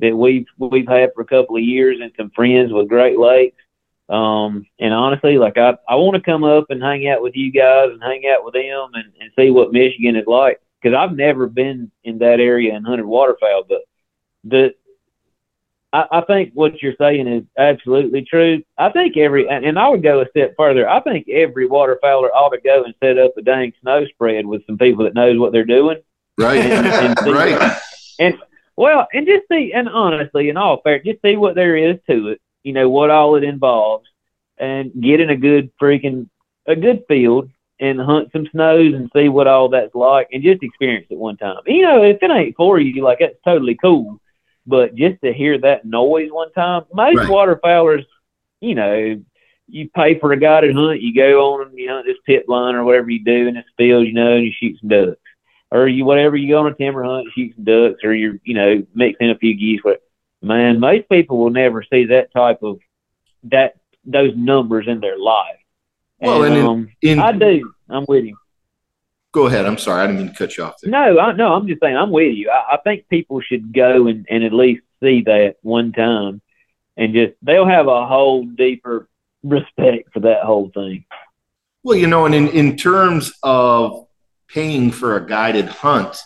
[0.00, 3.60] that we've we've had for a couple of years and some friends with Great Lakes.
[4.08, 7.90] Um and honestly like I I wanna come up and hang out with you guys
[7.90, 10.60] and hang out with them and, and see what Michigan is like.
[10.80, 13.82] Because I've never been in that area and hunted waterfowl, but
[14.44, 14.74] the
[15.92, 18.62] I, I think what you're saying is absolutely true.
[18.78, 20.88] I think every, and I would go a step further.
[20.88, 24.66] I think every waterfowler ought to go and set up a dang snow spread with
[24.66, 25.98] some people that knows what they're doing.
[26.38, 26.60] Right.
[26.60, 27.80] And, and see, right.
[28.18, 28.38] And
[28.76, 32.28] well, and just see, and honestly, in all fair, just see what there is to
[32.28, 32.40] it.
[32.62, 34.08] You know what all it involves,
[34.58, 36.28] and get in a good freaking
[36.66, 40.62] a good field and hunt some snows and see what all that's like, and just
[40.62, 41.58] experience it one time.
[41.66, 44.20] You know, if it ain't for you, like that's totally cool.
[44.66, 47.28] But just to hear that noise one time, most right.
[47.28, 48.04] waterfowlers,
[48.60, 49.20] you know,
[49.66, 52.74] you pay for a guided hunt, you go on, and you know, this pit line
[52.74, 55.18] or whatever you do in this field, you know, and you shoot some ducks.
[55.70, 58.54] Or you whatever you go on a timber hunt, shoot some ducks, or you're, you
[58.54, 59.80] know, mixing a few geese.
[59.82, 60.02] But
[60.42, 62.78] man, most people will never see that type of
[63.44, 65.56] that those numbers in their life.
[66.20, 67.72] Well, and, and um, in, I do.
[67.88, 68.36] I'm with you.
[69.32, 69.64] Go ahead.
[69.64, 70.02] I'm sorry.
[70.02, 70.90] I didn't mean to cut you off there.
[70.90, 72.50] No, I, no, I'm just saying I'm with you.
[72.50, 76.42] I, I think people should go and, and at least see that one time
[76.96, 79.08] and just they'll have a whole deeper
[79.42, 81.04] respect for that whole thing.
[81.82, 84.06] Well, you know, and in, in terms of
[84.48, 86.16] paying for a guided hunt,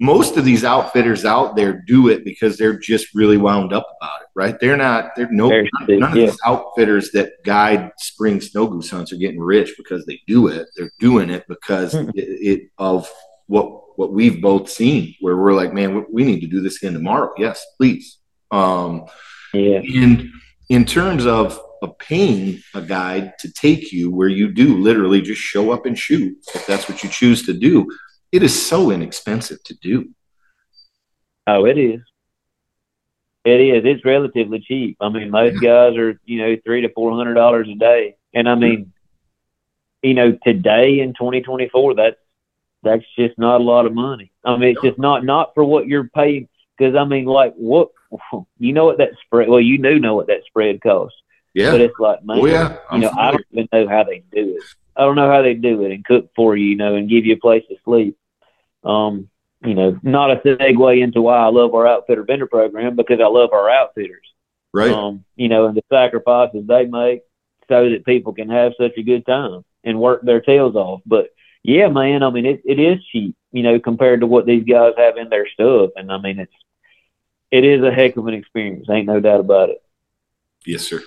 [0.00, 4.20] most of these outfitters out there do it because they're just really wound up about
[4.22, 4.58] it, right?
[4.60, 9.12] They're not, they're no, none, none of these outfitters that guide spring snow goose hunts
[9.12, 10.68] are getting rich because they do it.
[10.76, 12.10] They're doing it because mm-hmm.
[12.14, 13.10] it, it, of
[13.46, 16.92] what, what we've both seen where we're like, man, we, need to do this again
[16.92, 17.32] tomorrow.
[17.36, 18.18] Yes, please.
[18.52, 19.06] Um,
[19.52, 19.80] yeah.
[19.80, 20.30] And
[20.68, 25.40] in terms of, of paying a guide to take you where you do literally just
[25.40, 27.88] show up and shoot, if that's what you choose to do,
[28.32, 30.10] it is so inexpensive to do.
[31.46, 32.00] Oh, it is.
[33.44, 33.82] It is.
[33.84, 34.98] It's relatively cheap.
[35.00, 38.48] I mean, most guys are, you know, three to four hundred dollars a day, and
[38.48, 38.92] I mean,
[40.02, 42.16] you know, today in 2024, that's
[42.82, 44.30] that's just not a lot of money.
[44.44, 46.48] I mean, it's just not not for what you're paying.
[46.76, 47.88] Because I mean, like, what
[48.58, 49.48] you know what that spread?
[49.48, 51.18] Well, you do know what that spread costs.
[51.54, 51.72] Yeah.
[51.72, 52.76] But it's like, man, Oh yeah.
[52.92, 54.62] you know, I don't even know how they do it.
[54.98, 57.24] I don't know how they do it and cook for you, you know, and give
[57.24, 58.18] you a place to sleep.
[58.84, 59.28] Um,
[59.64, 63.26] you know, not a segue into why I love our outfitter vendor program because I
[63.26, 64.26] love our outfitters.
[64.72, 64.90] right.
[64.90, 67.22] Um, you know, and the sacrifices they make
[67.68, 71.00] so that people can have such a good time and work their tails off.
[71.06, 71.30] But
[71.62, 74.94] yeah, man, I mean, it, it is cheap, you know, compared to what these guys
[74.96, 75.90] have in their stuff.
[75.96, 76.52] And I mean, it's,
[77.50, 78.86] it is a heck of an experience.
[78.90, 79.82] Ain't no doubt about it.
[80.66, 81.02] yes, sir.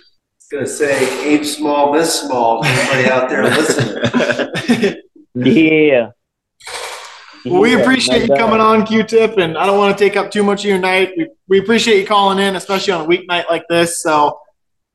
[0.51, 2.63] Gonna say aim small, miss small.
[2.65, 4.95] Anybody out there listening?
[5.33, 6.11] Yeah.
[7.45, 10.29] Well, we appreciate no you coming on, Q-Tip, and I don't want to take up
[10.29, 11.13] too much of your night.
[11.17, 14.01] We, we appreciate you calling in, especially on a weeknight like this.
[14.03, 14.39] So,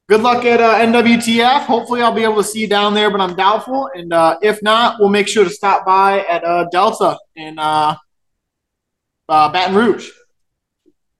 [0.09, 1.61] good luck at uh, NWTF.
[1.63, 3.91] Hopefully, I'll be able to see you down there, but I'm doubtful.
[3.95, 7.97] And uh, if not, we'll make sure to stop by at uh, Delta in uh,
[9.29, 10.09] uh, Baton Rouge.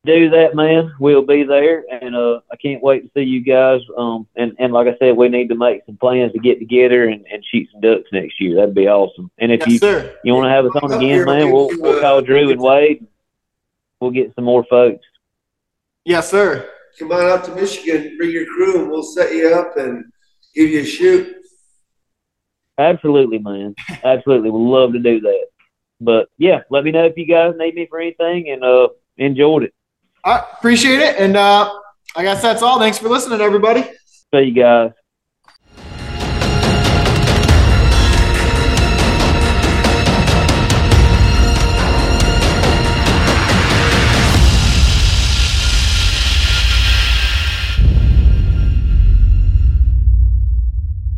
[0.07, 0.95] Do that, man.
[0.99, 3.81] We'll be there, and uh, I can't wait to see you guys.
[3.99, 7.05] Um, and and like I said, we need to make some plans to get together
[7.09, 8.57] and, and shoot some ducks next year.
[8.57, 9.31] That'd be awesome.
[9.39, 10.17] And if Yes, you sir.
[10.25, 12.51] you want to have us on Up again, here, man, we'll we'll, we'll call Drew
[12.51, 13.07] and Wade.
[14.01, 15.05] We'll get some more folks.
[16.05, 16.69] Yes, sir.
[16.99, 20.05] Come on up to Michigan, bring your crew, and we'll set you up and
[20.55, 21.35] give you a shoot.
[22.79, 23.75] Absolutely, man.
[24.05, 25.47] Absolutely, we'd love to do that.
[26.01, 29.63] But yeah, let me know if you guys need me for anything, and uh, enjoyed
[29.65, 29.75] it.
[30.27, 31.17] Appreciate it.
[31.19, 31.73] And uh,
[32.17, 32.79] I guess that's all.
[32.79, 33.83] Thanks for listening, everybody.
[34.35, 34.91] See you guys.